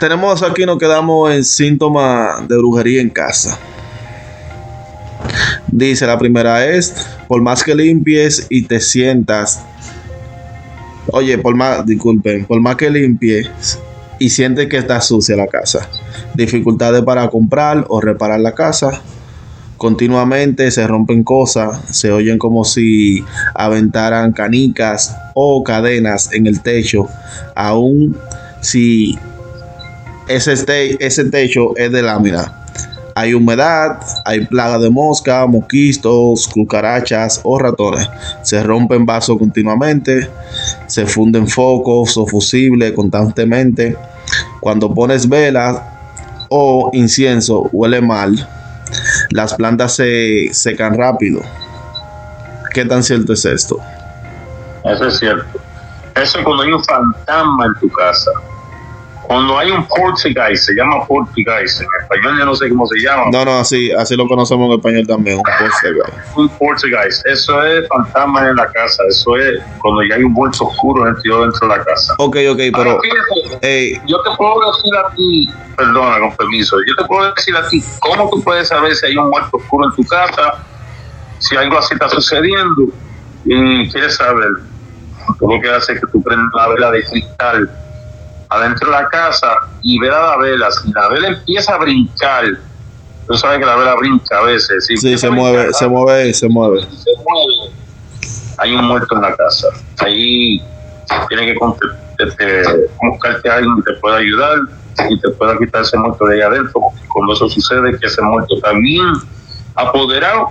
[0.00, 3.58] Tenemos aquí, nos quedamos en síntomas de brujería en casa.
[5.68, 9.62] Dice la primera es, por más que limpies y te sientas,
[11.08, 13.50] oye, por más, disculpen, por más que limpies
[14.18, 15.88] y sientes que está sucia la casa,
[16.34, 19.00] dificultades para comprar o reparar la casa,
[19.76, 23.24] continuamente se rompen cosas, se oyen como si
[23.54, 27.08] aventaran canicas o cadenas en el techo,
[27.54, 28.16] aún
[28.60, 29.18] si
[30.28, 32.59] ese, este, ese techo es de lámina.
[33.20, 38.08] Hay humedad, hay plaga de mosca, mosquitos, cucarachas o ratones.
[38.40, 40.30] Se rompen vasos continuamente,
[40.86, 43.94] se funden focos o fusibles constantemente.
[44.60, 45.82] Cuando pones velas
[46.48, 48.48] o incienso, huele mal.
[49.32, 51.42] Las plantas se secan rápido.
[52.72, 53.78] ¿Qué tan cierto es esto?
[54.82, 55.60] Eso es cierto.
[56.16, 58.30] Eso es cuando hay un fantasma en tu casa.
[59.30, 61.82] Cuando hay un poltergeist, se llama poltergeist.
[61.82, 63.26] En español yo no sé cómo se llama.
[63.30, 66.36] No, no, así, así lo conocemos en español también, un poltergeist.
[66.36, 67.24] Un poltergeist.
[67.24, 69.04] Eso es fantasma en la casa.
[69.08, 72.14] Eso es cuando ya hay un muerto oscuro dentro, dentro de la casa.
[72.18, 73.00] Ok, ok, pero...
[73.00, 77.56] Fíjate, eh, yo te puedo decir a ti, perdona, con permiso, yo te puedo decir
[77.56, 80.54] a ti cómo tú puedes saber si hay un muerto oscuro en tu casa,
[81.38, 82.82] si algo así está sucediendo
[83.44, 84.48] y quieres saber.
[85.38, 87.70] Tú lo que hace es que tú prendes la vela de cristal
[88.50, 90.70] adentro de la casa y ver a la vela.
[90.70, 92.44] Si la vela empieza a brincar,
[93.26, 94.86] tú sabes que la vela brinca a veces.
[94.86, 96.80] Si sí, se mueve, brincar, se mueve, se mueve.
[96.82, 97.74] se mueve,
[98.58, 99.68] hay un muerto en la casa.
[99.98, 100.62] Ahí
[101.28, 101.58] tiene que
[102.18, 102.62] este,
[103.02, 104.58] buscarte a alguien que te pueda ayudar
[105.08, 106.72] y te pueda quitar ese muerto de ahí adentro.
[106.74, 109.12] Porque cuando eso sucede, que ese muerto está bien
[109.76, 110.48] apoderado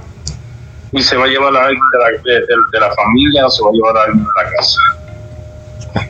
[0.92, 3.50] y se va a llevar a alguien de la, de, de- de la familia o
[3.52, 4.80] se va a llevar a alguien de la casa.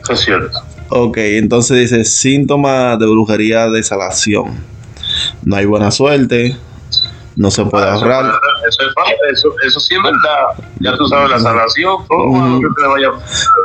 [0.02, 0.58] Eso es cierto.
[0.90, 4.58] Ok, entonces dice síntomas de brujería de salación.
[5.44, 6.56] No hay buena suerte,
[7.36, 8.24] no se puede Eso, ahorrar.
[8.68, 10.66] eso, es falta, eso, eso sí es verdad.
[10.80, 11.98] Ya tú sabes la salación,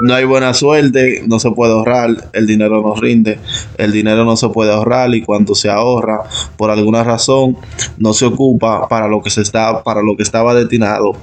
[0.01, 3.39] No hay buena suerte, no se puede ahorrar, el dinero no rinde,
[3.77, 6.19] el dinero no se puede ahorrar y cuando se ahorra,
[6.57, 7.57] por alguna razón,
[7.97, 11.13] no se ocupa para lo que se está, para lo que estaba destinado.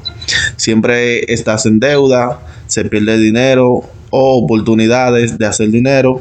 [0.56, 6.20] Siempre estás en deuda, se pierde dinero oportunidades de hacer dinero,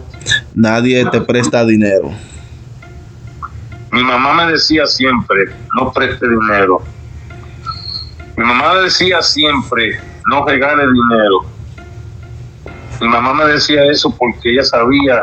[0.55, 2.11] nadie te presta dinero.
[3.91, 6.81] Mi mamá me decía siempre, no preste dinero.
[8.37, 11.41] Mi mamá decía siempre, no regale dinero.
[13.01, 15.21] Mi mamá me decía eso porque ella sabía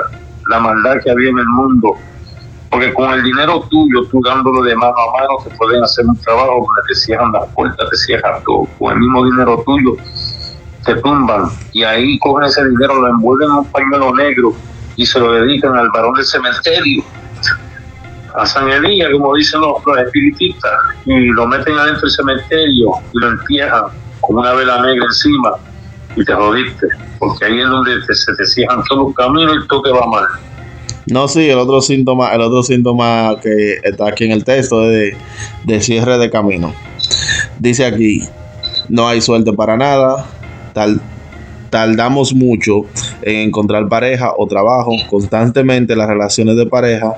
[0.50, 1.94] la maldad que había en el mundo.
[2.70, 6.16] Porque con el dinero tuyo, tú dándolo de mano a mano, te pueden hacer un
[6.18, 8.66] trabajo donde te cierran las puertas, te cierran todo.
[8.78, 9.96] Con el mismo dinero tuyo,
[10.94, 11.44] te tumban.
[11.72, 14.52] Y ahí cogen ese dinero, lo envuelven en un pañuelo negro
[14.96, 17.04] y se lo dedican al varón del cementerio
[18.34, 20.70] a San Elías, como dicen los, los espiritistas,
[21.06, 23.84] y lo meten adentro del cementerio y lo entierran
[24.20, 25.50] con una vela negra encima
[26.14, 26.86] y te jodiste,
[27.18, 30.06] porque ahí es donde te- se te cierran todos los caminos y todo te va
[30.06, 30.26] mal.
[31.06, 34.90] No, sí, el otro síntoma, el otro síntoma que está aquí en el texto es
[34.90, 35.16] de,
[35.64, 36.74] de cierre de camino.
[37.58, 38.22] Dice aquí,
[38.88, 40.26] no hay suerte para nada,
[40.78, 41.00] tal,
[41.70, 42.86] tardamos mucho
[43.22, 47.14] en encontrar pareja o trabajo, constantemente las relaciones de pareja,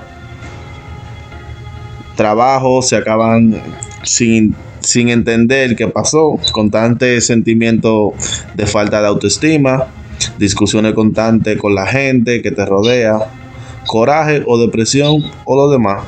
[2.15, 3.61] trabajo se acaban
[4.03, 8.13] sin, sin entender qué pasó, constante sentimiento
[8.55, 9.85] de falta de autoestima,
[10.39, 13.19] discusiones constantes con la gente que te rodea,
[13.85, 16.03] coraje o depresión o lo demás.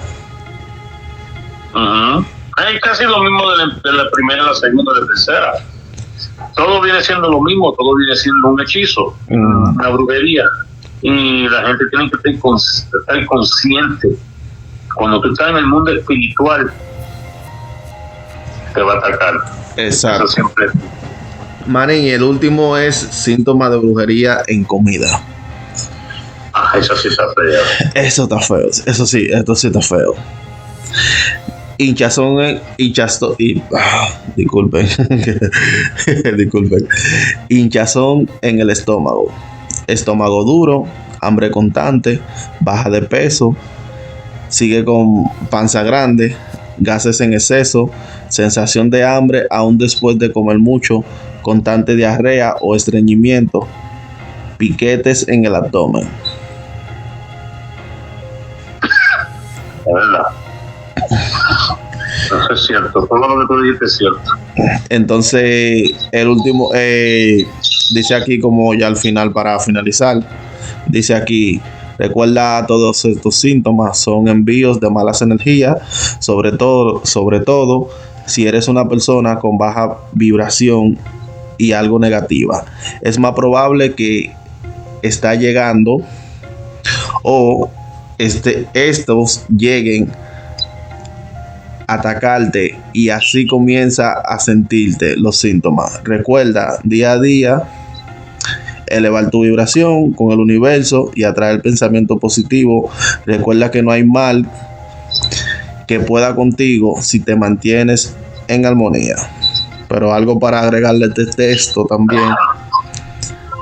[1.74, 2.26] Ujú.
[2.72, 5.73] Es casi lo mismo de la, de la primera, la segunda la tercera.
[6.56, 9.76] Todo viene siendo lo mismo, todo viene siendo un hechizo, Mm.
[9.76, 10.44] una brujería.
[11.02, 14.10] Y la gente tiene que estar, cons- estar consciente.
[14.96, 16.72] Cuando tú estás en el mundo espiritual,
[18.74, 19.34] te va a atacar.
[19.78, 20.26] Exacto.
[20.26, 20.68] Eso siempre.
[21.66, 25.22] Manín, y el último es síntoma de brujería en comida.
[26.54, 27.62] Ah, eso sí está feo.
[27.96, 28.68] Eso está feo.
[28.86, 30.14] Eso sí, esto sí está feo.
[31.78, 32.94] Hinchazón y,
[33.76, 34.22] ah.
[37.50, 39.32] Hinchazón en el estómago.
[39.88, 40.86] Estómago duro,
[41.22, 42.20] hambre constante,
[42.60, 43.56] baja de peso,
[44.50, 46.36] sigue con panza grande,
[46.78, 47.90] gases en exceso,
[48.30, 51.04] sensación de hambre aún después de comer mucho,
[51.42, 53.68] constante diarrea o estreñimiento,
[54.58, 56.08] piquetes en el abdomen.
[62.54, 63.06] Es cierto.
[63.06, 64.32] Todo lo que tú dijiste es cierto.
[64.90, 67.46] Entonces, el último, eh,
[67.94, 70.20] dice aquí como ya al final para finalizar,
[70.88, 71.62] dice aquí,
[71.98, 75.78] Recuerda todos estos síntomas son envíos de malas energías,
[76.20, 77.90] sobre todo, sobre todo
[78.26, 80.98] si eres una persona con baja vibración
[81.58, 82.66] y algo negativa.
[83.02, 84.34] Es más probable que
[85.02, 85.98] está llegando
[87.22, 87.70] o
[88.18, 90.12] este, estos lleguen
[91.94, 96.02] atacarte y así comienza a sentirte los síntomas.
[96.04, 97.64] Recuerda día a día
[98.88, 102.90] elevar tu vibración con el universo y atraer pensamiento positivo.
[103.26, 104.50] Recuerda que no hay mal
[105.88, 108.16] que pueda contigo si te mantienes
[108.48, 109.16] en armonía.
[109.88, 112.30] Pero algo para agregarle este texto también.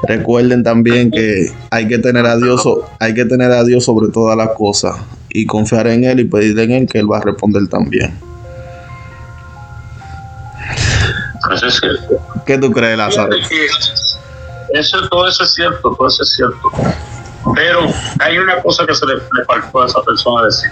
[0.08, 2.68] Recuerden también que hay que tener a Dios,
[3.00, 4.96] hay que tener a Dios sobre todas las cosas
[5.34, 8.20] y confiar en Él y pedirle en Él que Él va a responder también.
[11.54, 12.20] Eso es cierto.
[12.46, 13.36] ¿Qué tú crees, Lázaro?
[14.74, 16.72] Eso, todo eso es cierto, todo eso es cierto.
[17.56, 17.82] Pero
[18.20, 20.72] hay una cosa que se le, le faltó a esa persona decir.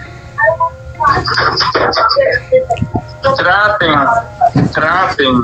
[3.36, 3.94] Traten,
[4.72, 5.42] traten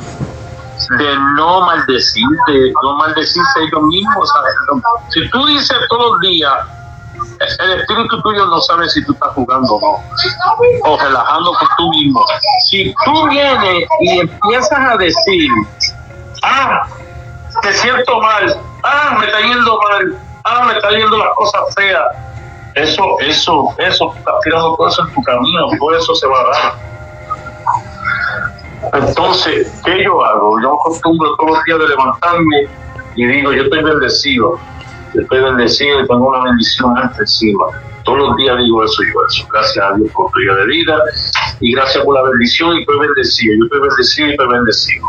[0.98, 4.30] de no maldecir, de no maldecirse ellos mismos.
[5.10, 6.52] Si tú dices todos los días,
[7.39, 11.91] el espíritu tuyo no sabe si tú estás jugando o no, o relajando con tú
[11.91, 12.24] mismo.
[12.68, 15.51] Si tú vienes y empiezas a decir,
[16.43, 16.87] ah,
[17.62, 22.05] te siento mal, ah, me está yendo mal, ah, me está yendo las cosas feas.
[22.74, 26.87] Eso, eso, eso, estás tirando eso en tu camino, todo eso se va a dar.
[28.93, 30.61] Entonces, ¿qué yo hago?
[30.61, 32.68] Yo acostumbro todos los días de levantarme
[33.14, 34.59] y digo, yo estoy bendecido,
[35.22, 37.64] estoy bendecido y tengo una bendición encima.
[38.04, 39.48] Todos los días digo eso y eso.
[39.52, 40.96] Gracias a Dios por tu día de vida
[41.60, 43.54] y gracias por la bendición y estoy bendecido.
[43.58, 45.06] Yo estoy bendecido y estoy bendecido.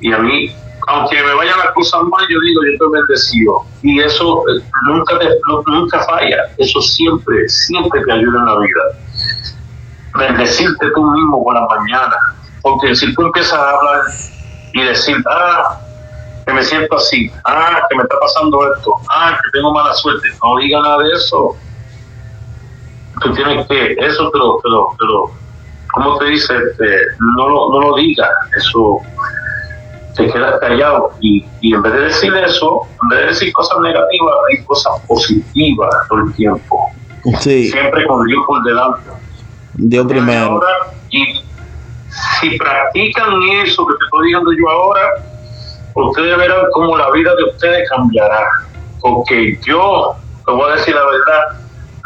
[0.00, 0.56] Y a mí,
[0.88, 3.62] aunque me vayan las cosas mal, yo digo, yo estoy bendecido.
[3.82, 6.38] Y eso eh, nunca, te- nunca falla.
[6.58, 8.82] Eso siempre, siempre te ayuda en la vida.
[10.18, 12.16] Bendecirte tú mismo por la mañana.
[12.62, 14.02] Porque si tú empiezas a hablar
[14.72, 15.80] y decir, ah,
[16.46, 20.28] que me siento así, ah, que me está pasando esto, ah, que tengo mala suerte,
[20.42, 21.56] no diga nada de eso.
[23.22, 25.30] Tú tienes que, eso te lo, te lo, te lo
[25.94, 26.54] ¿cómo te dice?
[26.54, 26.86] Este,
[27.36, 29.00] no, lo, no lo digas, eso
[30.16, 33.78] te quedas callado y, y en vez de decir eso, en vez de decir cosas
[33.80, 36.90] negativas, hay cosas positivas todo el tiempo,
[37.40, 39.10] Sí, siempre con Dios por delante.
[39.74, 40.60] Dios primero.
[41.10, 41.40] Y
[42.40, 45.00] si practican eso que te estoy diciendo yo ahora,
[45.94, 48.46] ustedes verán cómo la vida de ustedes cambiará.
[49.00, 50.16] Porque yo,
[50.46, 51.42] te voy a decir la verdad,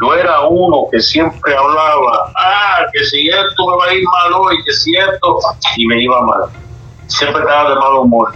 [0.01, 4.33] yo era uno que siempre hablaba, ah, que si esto me va a ir mal
[4.33, 5.39] hoy, que si esto,
[5.75, 6.43] y me iba mal.
[7.07, 8.33] Siempre estaba de mal humor.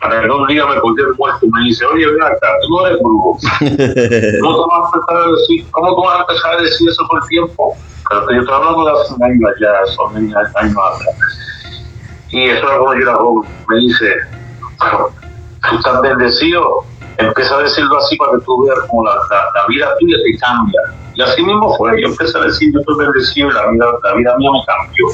[0.00, 2.86] Para que un día me colgué muerto y me dice, oye, ven acá, tú no
[2.86, 3.38] eres brujo.
[4.42, 7.06] ¿Cómo tú vas a empezar a decir, cómo tú vas a empezar a decir eso
[7.08, 7.76] por tiempo?
[8.08, 11.16] Pero yo estoy hablando de hace un año ya, son años años atrás.
[12.30, 13.50] Y eso era cuando yo era joven.
[13.68, 14.45] Me dice, "Pero,
[14.78, 16.84] tú estás bendecido.
[17.18, 19.12] Empieza a decirlo así para que tú veas como la,
[19.68, 20.80] vida tuya te cambia.
[21.14, 22.00] Y así mismo fue.
[22.00, 25.06] Yo empecé a decir, yo estoy bendecido y la vida, la vida mía me cambió.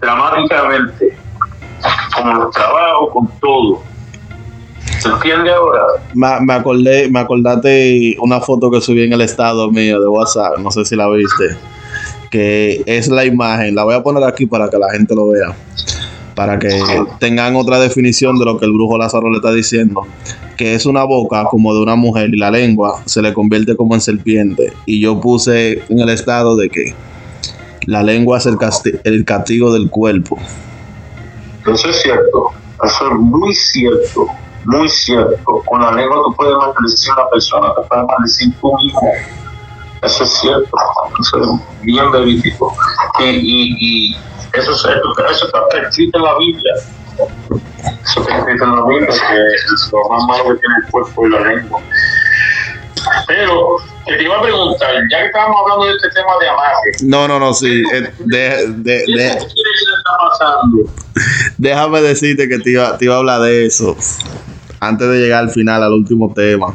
[0.00, 1.18] Dramáticamente.
[2.14, 3.82] Con los trabajos, con todo.
[5.02, 5.82] ¿Se entiende ahora?
[6.14, 10.58] Me, me acordé, me acordaste una foto que subí en el estado mío de WhatsApp,
[10.58, 11.56] no sé si la viste,
[12.30, 15.56] que es la imagen, la voy a poner aquí para que la gente lo vea,
[16.34, 16.80] para que
[17.18, 20.06] tengan otra definición de lo que el brujo Lázaro le está diciendo,
[20.56, 23.94] que es una boca como de una mujer y la lengua se le convierte como
[23.94, 24.72] en serpiente.
[24.86, 26.94] Y yo puse en el estado de que
[27.86, 30.38] la lengua es el, casti- el castigo del cuerpo.
[31.66, 32.50] Eso es cierto,
[32.84, 34.26] eso es muy cierto,
[34.64, 35.62] muy cierto.
[35.66, 39.00] Con la lengua tú puedes maldecir a una persona, te puedes maldecir tú mismo.
[40.02, 40.76] Eso es cierto,
[41.20, 42.74] eso es bien verídico.
[43.20, 44.16] Y, y, y
[44.54, 44.80] eso, es,
[45.34, 46.72] eso está escrito en la Biblia.
[48.04, 51.26] Eso está escrito en la Biblia, que es lo más malo que tiene el cuerpo
[51.26, 51.80] y la lengua.
[53.26, 53.76] Pero
[54.06, 57.38] te iba a preguntar, ya que estábamos hablando de este tema de amarre, No, no,
[57.38, 57.82] no, sí.
[57.92, 60.78] eh, de- de- ¿qué de- está pasando?
[61.58, 63.96] Déjame decirte que te iba, te iba a hablar de eso
[64.80, 66.74] antes de llegar al final, al último tema.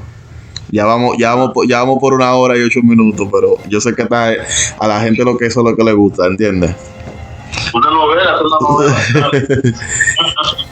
[0.69, 3.79] Ya vamos, ya vamos, por- ya vamos por una hora y ocho minutos, pero yo
[3.79, 4.33] sé que está,
[4.79, 6.75] a la gente lo que eso es lo que le gusta, ¿entiendes?
[7.73, 9.31] Una novela, una novela.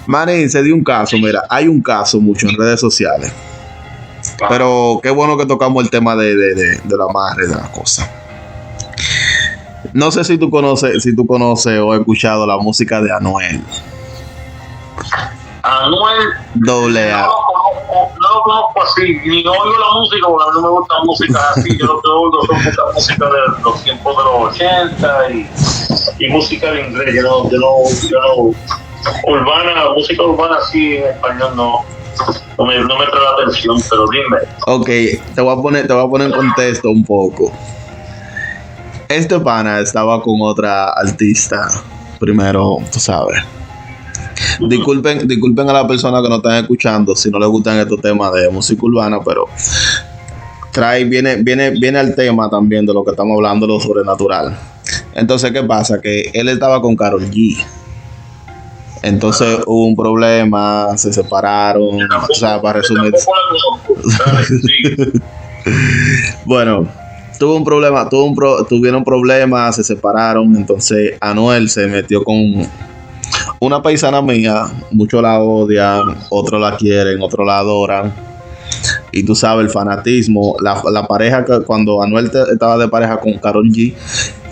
[0.07, 3.33] Manín, se dio un caso, mira, hay un caso mucho en redes sociales,
[4.49, 7.71] pero qué bueno que tocamos el tema de, de, de, de la amarre, de la
[7.71, 8.09] cosa.
[9.93, 13.61] No sé si tú conoces, si tú conoces o has escuchado la música de Anuel,
[15.65, 17.27] Anuel doble A.
[17.27, 20.95] No, lo conozco así, ni no oigo la música, porque a mí no me gusta
[21.03, 25.49] música así, yo lo que oigo son música de los tiempos de los 80 y,
[26.19, 31.05] y música en inglés, yo no, yo no, yo no, urbana, música urbana así en
[31.05, 31.85] español no,
[32.57, 34.37] no me, no me trae la atención, pero dime.
[34.67, 34.89] Ok,
[35.35, 37.51] te voy a poner, te voy a poner en contexto un poco.
[39.07, 41.69] Este pana estaba con otra artista.
[42.19, 43.43] Primero, tú sabes.
[44.67, 48.33] Disculpen, disculpen a las personas que no están escuchando si no les gustan estos temas
[48.33, 49.45] de música urbana, pero
[50.71, 54.57] trae, viene, viene, viene al tema también de lo que estamos hablando, lo sobrenatural.
[55.15, 55.99] Entonces, ¿qué pasa?
[56.01, 57.57] Que él estaba con Carol G.
[59.01, 63.13] Entonces hubo un problema, se separaron, o sea, para resumir.
[66.45, 66.87] Bueno,
[67.39, 72.37] tuvo un problema, tuvo un pro- tuvieron problemas, se separaron, entonces Anuel se metió con
[73.59, 78.13] una paisana mía, muchos la odian, otros la quieren, otros la adoran.
[79.11, 83.19] Y tú sabes, el fanatismo, la, la pareja que cuando Anuel te- estaba de pareja
[83.19, 83.93] con Karol G,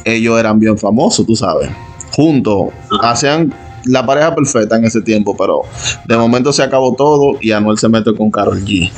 [0.04, 1.70] ellos eran bien famosos, tú sabes.
[2.12, 2.68] Juntos,
[3.02, 3.54] hacían
[3.86, 5.64] la pareja perfecta en ese tiempo, pero
[6.06, 8.92] de momento se acabó todo y Anuel se mete con Karol G.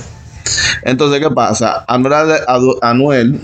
[0.83, 1.85] Entonces, ¿qué pasa?
[1.87, 3.39] Anuel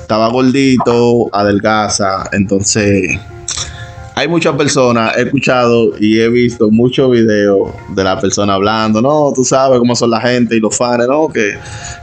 [0.00, 3.18] estaba gordito, adelgaza, entonces
[4.20, 9.32] hay muchas personas, he escuchado y he visto muchos videos de la persona hablando, no,
[9.34, 11.54] tú sabes cómo son la gente y los fans, no, que,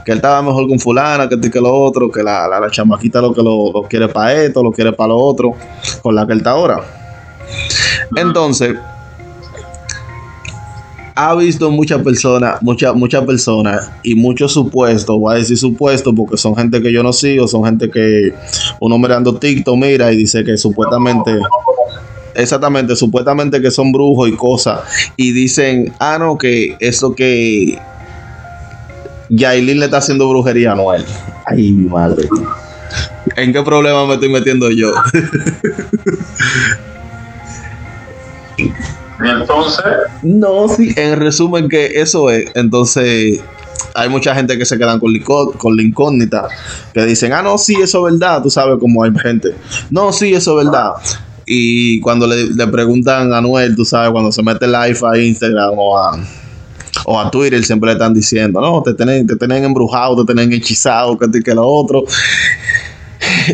[0.04, 3.32] que él estaba mejor con fulana, que lo otro, que la, la, la chamaquita lo
[3.32, 5.54] que lo, lo quiere para esto, lo quiere para lo otro,
[6.02, 6.82] con la que él está ahora.
[8.16, 8.74] Entonces,
[11.20, 16.36] ha visto muchas personas, muchas, muchas personas y muchos supuestos, voy a decir supuestos porque
[16.36, 18.32] son gente que yo no sigo, son gente que
[18.78, 21.36] uno mirando TikTok mira y dice que supuestamente,
[22.38, 24.80] exactamente, supuestamente que son brujos y cosas
[25.16, 27.78] y dicen, ah no, que eso que
[29.28, 31.04] Yailin le está haciendo brujería a Noel.
[31.46, 32.28] Ay, mi madre.
[33.36, 34.90] ¿En qué problema me estoy metiendo yo?
[39.20, 39.84] Y entonces,
[40.22, 42.50] No, sí, en resumen que eso es.
[42.54, 43.40] Entonces,
[43.94, 45.12] hay mucha gente que se quedan con,
[45.56, 46.48] con la incógnita,
[46.94, 49.54] que dicen, ah, no, sí, eso es verdad, tú sabes cómo hay gente.
[49.90, 50.92] No, sí, eso es verdad.
[51.50, 55.70] Y cuando le, le preguntan a Noel, tú sabes, cuando se mete live a Instagram
[55.76, 56.22] o a,
[57.06, 60.52] o a Twitter, siempre le están diciendo, no, te tienen, te tienen embrujado, te tienen
[60.52, 62.04] hechizado, que que lo otro.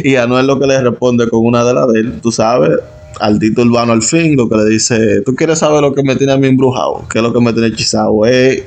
[0.02, 2.78] Y a Noel lo que le responde con una de las de él, tú sabes,
[3.20, 6.16] al Tito Urbano al fin, lo que le dice, tú quieres saber lo que me
[6.16, 8.62] tiene a mí embrujado, qué es lo que me tiene hechizado, es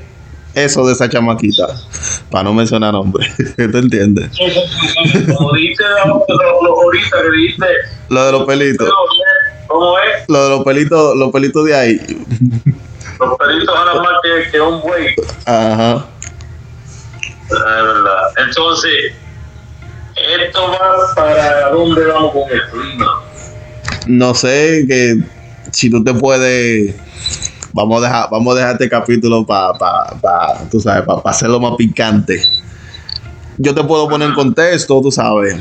[0.64, 1.68] eso de esa chamaquita,
[2.32, 4.32] para no mencionar nombre, ¿te entiendes?
[5.38, 7.66] como dijiste ahorita que dijiste,
[8.10, 8.90] Lo de los pelitos,
[9.68, 10.28] ¿cómo es?
[10.28, 11.98] lo de los pelitos, los pelitos de ahí,
[13.20, 15.16] Los peritos ganan más que, que un buey.
[15.46, 16.06] ajá.
[17.50, 18.46] Es verdad.
[18.46, 19.14] Entonces,
[20.16, 23.24] esto va para dónde vamos con el clima.
[24.06, 25.16] No sé que
[25.72, 26.94] si tú te puedes,
[27.74, 31.60] vamos a dejar, vamos a dejar este capítulo para, pa, pa, tú sabes, para hacerlo
[31.60, 32.42] más picante.
[33.58, 35.58] Yo te puedo poner en contexto, tú sabes,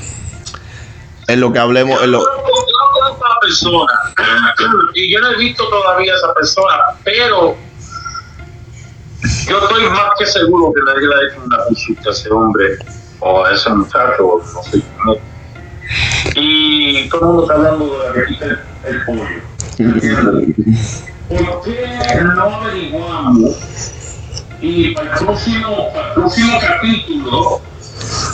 [1.28, 3.92] en lo que hablemos, en lo, Yo no conozco a la persona
[4.94, 7.56] y yo no he visto todavía a esa persona, pero
[9.48, 12.78] yo estoy más que seguro que nadie le ha hecho una consulta a ese hombre
[13.20, 14.84] o a ese muchacho, no sé es.
[16.34, 19.24] Y todo el mundo está hablando de la el pollo.
[21.28, 23.56] ¿Por qué no averiguamos?
[24.60, 27.60] Y para el próximo, para el próximo capítulo,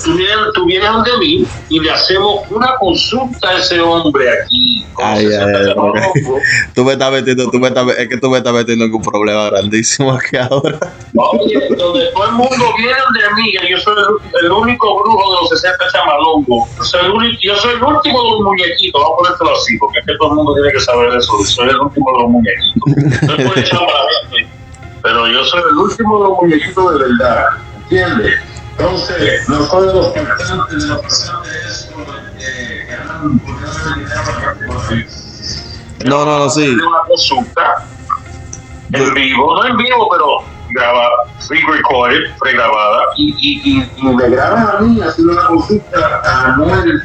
[0.05, 4.85] tú vienes, tú vienes donde mí y le hacemos una consulta a ese hombre aquí.
[4.99, 6.13] Ay, 60 ay, ay, chamacos.
[6.75, 9.03] tú me estás metiendo, tú me estás, es que tú me estás metiendo en un
[9.03, 10.79] problema grandísimo aquí ahora.
[11.17, 15.35] Oye, donde todo el mundo viene de mí, que yo soy el, el único brujo
[15.35, 16.69] de los 60 chamalongos.
[16.79, 19.79] Yo soy el, único- yo soy el último de los muñequitos, vamos a ponértelo así,
[19.79, 21.33] porque es que todo el mundo tiene que saber eso.
[21.45, 23.27] Soy el último de los muñequitos.
[23.29, 24.49] No es por echar para la gente,
[25.03, 27.45] pero yo soy el último de los muñequitos de verdad,
[27.83, 28.35] ¿entiendes?
[28.79, 30.95] Entonces, no soy de los cantantes, de
[32.39, 32.87] eh,
[33.45, 36.69] por ganar dinero para que- No, no, no, sí.
[36.69, 37.75] Una consulta
[38.93, 40.27] en vivo, no en vivo, pero
[40.71, 41.11] grabada,
[41.47, 46.57] free recorded, pregrabada, y, y, y, y me graban a mí haciendo una consulta a
[46.57, 47.03] Noel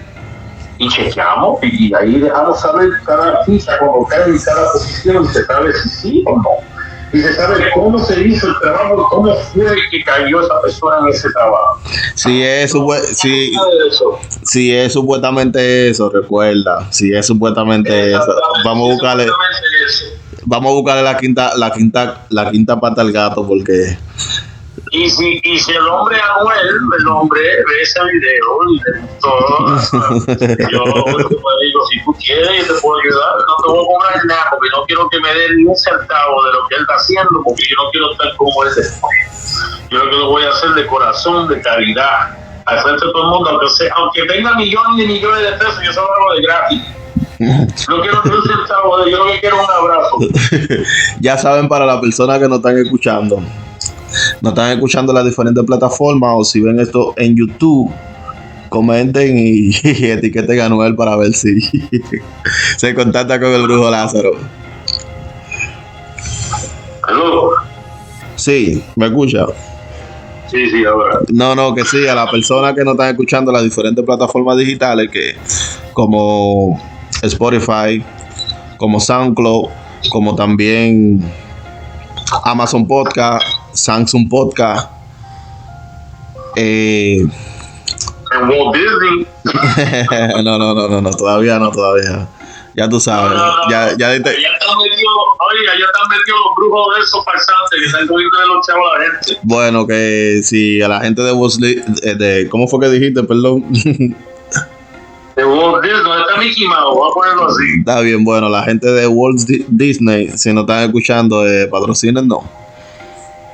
[0.78, 5.46] y chequeamos, y, y ahí dejamos saber cada ficha, como cae en cada posición, se
[5.46, 6.77] sabe si sí o no.
[7.14, 11.08] Y se sabe cómo se hizo el trabajo, cómo fue que cayó esa persona en
[11.14, 11.80] ese trabajo.
[12.16, 14.20] Si es, supu- si, Nada de eso.
[14.44, 18.36] si es supuestamente eso, recuerda, si es supuestamente eso,
[18.66, 20.06] vamos a buscarle, eso.
[20.46, 23.98] vamos a buscarle la quinta, la quinta, la quinta pata al gato porque
[24.92, 26.68] y si, y si el hombre Anuel,
[27.00, 30.28] el hombre ve ese video y le gustó,
[30.72, 34.26] yo pues, digo, si tú quieres, yo te puedo ayudar, no te voy a cobrar
[34.26, 36.96] nada, porque no quiero que me den ni un centavo de lo que él está
[36.96, 39.18] haciendo, porque yo no quiero estar como él después.
[39.90, 43.24] Yo lo que lo voy a hacer de corazón, de caridad, al frente de todo
[43.24, 46.42] el mundo, aunque, sea, aunque tenga millones y millones de pesos, yo solo hago de
[46.42, 46.82] gratis.
[47.40, 50.18] No quiero un centavo de yo lo que quiero es un abrazo.
[51.20, 53.42] ya saben, para las personas que nos están escuchando,
[54.42, 57.92] nos están escuchando en las diferentes plataformas o si ven esto en YouTube,
[58.70, 61.60] comenten y, y etiqueten a Noel para ver si
[62.78, 64.32] se contacta con el brujo Lázaro.
[67.04, 67.52] ¿Aló?
[68.36, 69.46] Sí, ¿me escucha?
[70.48, 71.20] Sí, sí, ahora.
[71.30, 74.58] No, no, que sí, a las personas que nos están escuchando en las diferentes plataformas
[74.58, 75.36] digitales, que
[75.94, 76.82] como
[77.22, 78.04] Spotify,
[78.78, 79.70] como SoundCloud,
[80.10, 81.22] como también
[82.44, 83.46] Amazon Podcast,
[83.78, 84.90] Samsung Podcast,
[86.56, 89.28] eh, En Walt Disney.
[90.44, 92.28] no, no, no, no, no, todavía no, todavía.
[92.76, 93.98] Ya tú sabes, No, no, no, ya, no.
[93.98, 95.14] ya Ya están metidos,
[95.50, 98.84] oiga, ya están metidos los brujos de esos farsantes que están cogiendo de los chavos
[98.96, 99.40] a la gente.
[99.44, 103.24] Bueno, que si a la gente de Wesley, eh, de, ¿cómo fue que dijiste?
[103.24, 103.66] Perdón.
[105.38, 106.96] De Walt Disney, ¿dónde está Mickey Mouse?
[106.96, 107.64] Voy a ponerlo así.
[107.80, 112.28] Está bien, bueno, la gente de Walt Di- Disney, si nos están escuchando, eh, patrocinen,
[112.28, 112.42] no.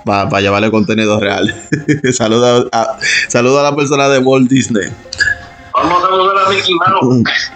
[0.05, 1.53] Para llevarle contenido real.
[2.13, 2.97] saluda, a,
[3.29, 4.91] saluda a la persona de Walt Disney.
[5.73, 7.51] Vamos a saludar a Mickey Mouse.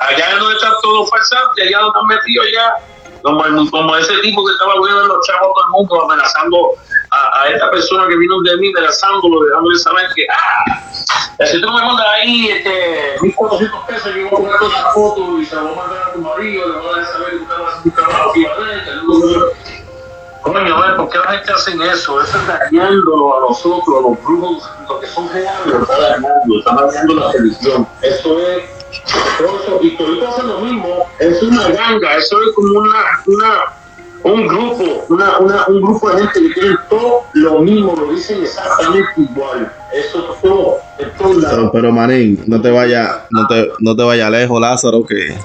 [0.00, 2.74] Allá es donde están todos farsantes, allá donde están metidos ya.
[3.22, 6.56] Como, como ese tipo que estaba cogiendo los chavos todo el mundo, amenazando
[7.10, 10.78] a, a esta persona que vino de mí, amenazándolo, dejándole saber que, ah,
[11.46, 15.46] si tú me mandas ahí este, 1.400 pesos, yo voy a poner otra foto y
[15.46, 17.54] se lo voy a mandar a tu marido, le voy a dejar saber que usted
[17.54, 18.84] va a hacer un trabajo y a ver,
[20.52, 22.22] Coño, ver, ¿por qué la gente hace eso?
[22.22, 27.14] Eso es dañándolo a nosotros, los brujos, los que son reales, está dañando, está dañando
[27.14, 27.86] la religión.
[28.00, 28.62] Eso es,
[29.38, 34.32] todo eso, y ahorita hacen lo mismo, es una ganga, eso es como una, una,
[34.32, 38.42] un grupo, una, una, un grupo de gente que quieren todo lo mismo, lo dicen
[38.42, 39.70] exactamente igual.
[39.92, 44.02] Eso es todo, en todos Pero, pero Manín, no te vaya, no te, no te
[44.02, 45.36] vaya lejos, Lázaro, que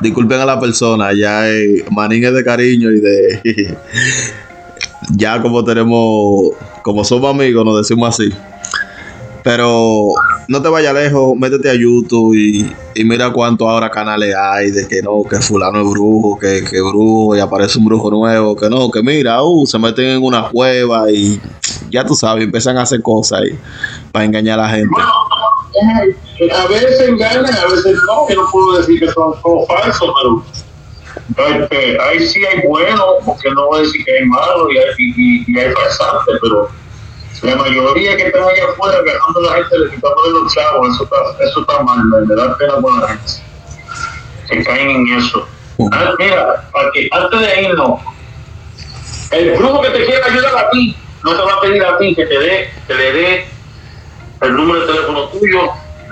[0.00, 3.76] disculpen a la persona, ya eh, Manín es de cariño y de
[5.16, 6.52] ya como tenemos,
[6.82, 8.32] como somos amigos, nos decimos así.
[9.44, 10.12] Pero
[10.48, 15.00] no te vaya lejos, métete a YouTube y, mira cuántos ahora canales hay de que
[15.00, 18.90] no, que fulano es brujo, que, que brujo y aparece un brujo nuevo, que no,
[18.90, 21.40] que mira, uh, se meten en una cueva y
[21.90, 23.58] ya tú sabes, empiezan a hacer cosas ahí
[24.12, 25.00] para engañar a la gente.
[26.52, 30.10] A veces engañan, a veces no, que no puedo decir que son todos falsos,
[31.36, 34.78] pero este, ahí sí hay buenos, porque no voy a decir que hay malos y
[34.78, 36.68] hay, y, y hay farsantes, pero
[37.42, 40.94] la mayoría que están allá afuera dejando a la gente le quitamos de los chavos,
[40.94, 43.32] eso está, eso está mal, me, da pena con la gente
[44.48, 45.46] que caen en eso.
[45.92, 48.00] Ah, mira, para que antes de irnos,
[49.30, 52.14] el brujo que te quiera ayudar a ti, no te va a pedir a ti
[52.14, 53.48] que te dé, que le dé
[54.40, 55.60] el número de teléfono tuyo,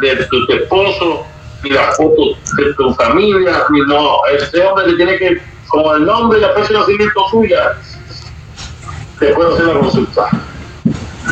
[0.01, 1.27] de tu, esposo,
[1.63, 6.07] ni las fotos de tu familia, ni no, ese hombre que tiene que, con el
[6.07, 7.77] nombre y la fecha de nacimiento suya,
[9.19, 10.29] te puede hacer la consulta.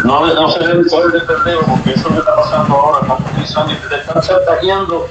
[0.05, 3.77] No, no se debe poder defender porque eso que está pasando ahora, están utilizando y
[3.89, 5.09] te están chantajeando.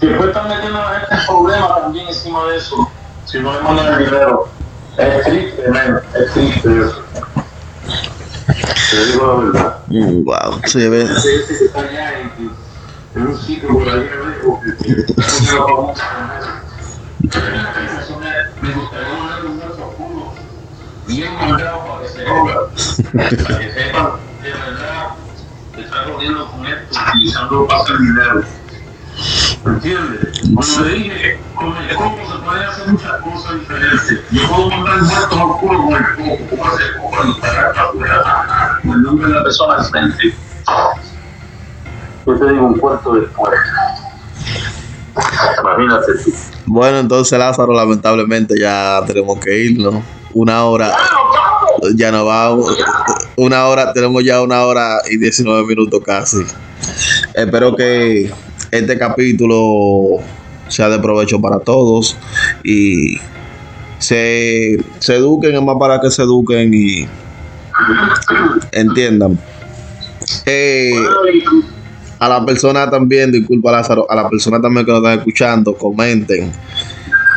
[0.00, 2.90] Después están metiendo a la gente en problemas también encima de eso,
[3.24, 4.48] si no le mandan el dinero.
[4.98, 6.68] Es triste, man, es triste.
[8.46, 9.76] Te digo la verdad.
[9.88, 11.06] Mm, wow, ve.
[13.14, 14.08] En, un sitio por ahí
[15.58, 16.42] vamos a comer.
[18.02, 20.32] Eso me- gustaría mandar un verso oscuro,
[21.06, 22.24] bien mandado para que se
[23.44, 24.12] para que sepan
[24.42, 25.08] de verdad
[25.74, 28.63] que están jodiendo con esto, utilizándolo para hacer dinero.
[29.66, 30.40] ¿Entiendes?
[30.40, 34.20] Como le dije, con el coco se pueden hacer muchas cosas diferentes.
[34.30, 39.02] Yo puedo mandar muertos oscuros con el coco, como hacer coco y para capturar el
[39.02, 40.34] nombre de la persona al frente.
[42.26, 43.54] Yo te digo un cuarto después.
[45.60, 46.32] Imagínate tú.
[46.66, 50.02] Bueno, entonces Lázaro, lamentablemente ya tenemos que irnos.
[50.32, 50.92] Una hora,
[51.94, 52.76] ya nos vamos.
[53.36, 56.44] Una hora, tenemos ya una hora y 19 minutos casi.
[57.34, 58.32] Espero que
[58.78, 60.16] este capítulo
[60.68, 62.16] sea de provecho para todos
[62.64, 63.16] y
[63.98, 64.74] se,
[65.08, 67.06] eduquen, es más para que se eduquen y
[68.72, 69.38] entiendan.
[70.46, 70.92] Eh,
[72.18, 76.50] a la persona también, disculpa Lázaro, a la persona también que nos están escuchando, comenten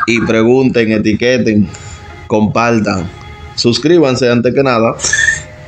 [0.07, 1.67] y pregunten, etiqueten,
[2.25, 3.07] compartan,
[3.55, 4.95] suscríbanse antes que nada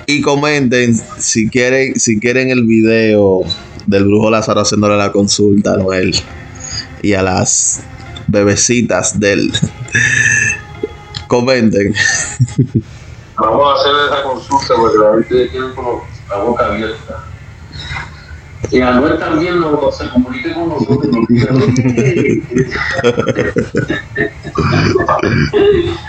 [0.07, 3.43] Y comenten si quieren, si quieren el video
[3.89, 6.15] del brujo Lázaro haciéndole la consulta a Noel
[7.01, 7.81] y a las
[8.27, 9.51] bebecitas del.
[11.29, 11.93] comenten.
[13.37, 17.23] Vamos a hacer esa consulta porque la gente tiene como la boca abierta.
[18.71, 21.45] Y Anuel también lo, se comunique con nosotros y.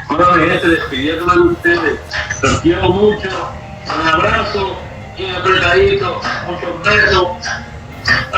[0.08, 2.00] Bueno, mi gente, despidiéndome de ustedes.
[2.42, 3.28] Los quiero mucho.
[4.00, 4.76] Un abrazo,
[5.16, 7.28] bien apretadito, muchos besos.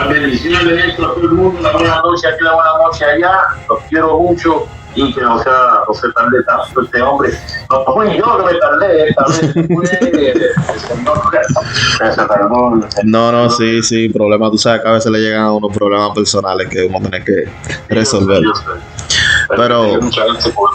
[0.03, 3.39] Las bendiciones esto a todo el mundo, la buena noche aquí, la buena noche allá.
[3.69, 4.67] Los quiero mucho
[4.97, 5.53] y que no sea,
[5.87, 7.31] no se tarde tanto este hombre.
[7.71, 12.81] No fui yo que me tardé, esta vez fue el señor que se tardó.
[13.05, 14.51] No, no, sí, sí, problemas.
[14.51, 17.49] Tú sabes que a veces le llegan a unos problemas personales que uno tiene que
[17.89, 18.43] resolver.
[18.43, 19.17] Yo sé.
[19.51, 20.71] Pero- mucha gente por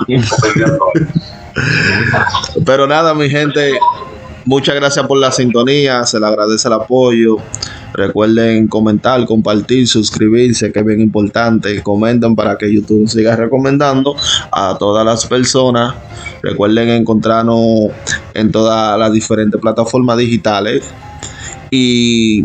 [0.00, 0.92] el tiempo peleando.
[2.66, 3.78] Pero nada, mi gente,
[4.46, 7.36] muchas gracias por la sintonía, se le agradece el apoyo.
[7.92, 11.82] Recuerden comentar, compartir, suscribirse, que es bien importante.
[11.82, 14.16] Comenten para que YouTube siga recomendando
[14.52, 15.94] a todas las personas.
[16.42, 17.90] Recuerden encontrarnos
[18.34, 20.84] en todas las diferentes plataformas digitales.
[21.70, 22.44] Y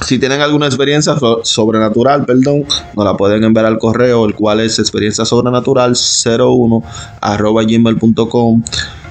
[0.00, 2.64] si tienen alguna experiencia so- sobrenatural, perdón,
[2.94, 5.94] nos la pueden enviar al correo, el cual es experiencia sobrenatural
[6.24, 6.82] 01
[7.20, 8.62] arroba gmail.com,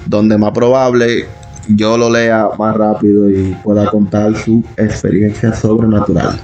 [0.06, 1.28] donde más probable
[1.68, 6.38] yo lo lea más rápido y pueda contar su experiencia sobrenatural.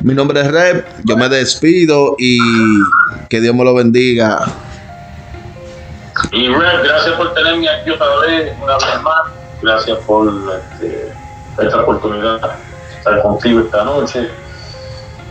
[0.00, 2.38] Mi nombre es Rep, yo me despido y
[3.28, 4.44] que Dios me lo bendiga.
[6.32, 9.32] Y Red, gracias por tenerme aquí otra vez, una vez más.
[9.62, 10.30] Gracias por
[10.72, 11.12] este,
[11.58, 14.28] esta oportunidad de estar contigo esta noche.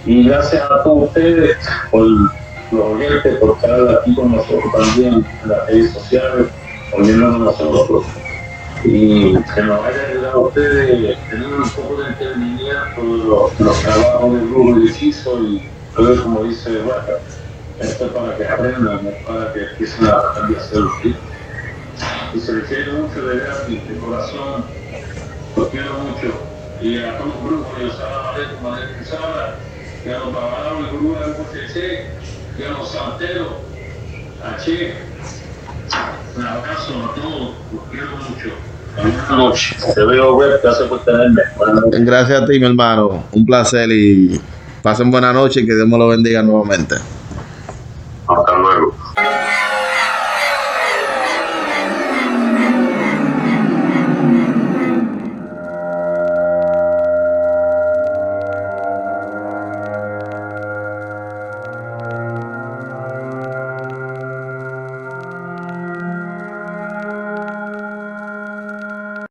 [0.06, 1.58] Y gracias a todos ustedes
[1.92, 6.48] por los oyentes, por estar aquí con nosotros también en las redes sociales,
[6.92, 8.06] poniéndonos a nosotros.
[8.86, 13.60] Y que nos haya ayudado a ustedes a tener un poco de entendimiento de los,
[13.60, 17.14] los trabajos del grupo de hechizo y todo como dice Vaca.
[17.80, 20.20] Esto es para que aprendan, para que empiecen a
[20.58, 20.92] hacerlo.
[21.02, 21.16] ¿sí?
[22.34, 24.66] Y se les quiere mucho de gratis, de corazón.
[25.56, 26.34] Los quiero mucho.
[26.82, 29.56] Y a todos los grupos, yo estaba de tu manera que sabra,
[30.06, 33.54] y a los babados, el grupo de UCC, y a los santeros,
[34.44, 34.96] a Che.
[36.36, 38.73] Un abrazo a todos, los quiero mucho.
[38.96, 41.42] Te veo, Web, gracias por tenerme.
[41.58, 42.06] Buenas noches.
[42.06, 43.24] Gracias a ti, mi hermano.
[43.32, 44.40] Un placer y
[44.82, 46.96] pasen buena noche y que Dios me lo bendiga nuevamente.
[48.28, 48.96] Hasta luego.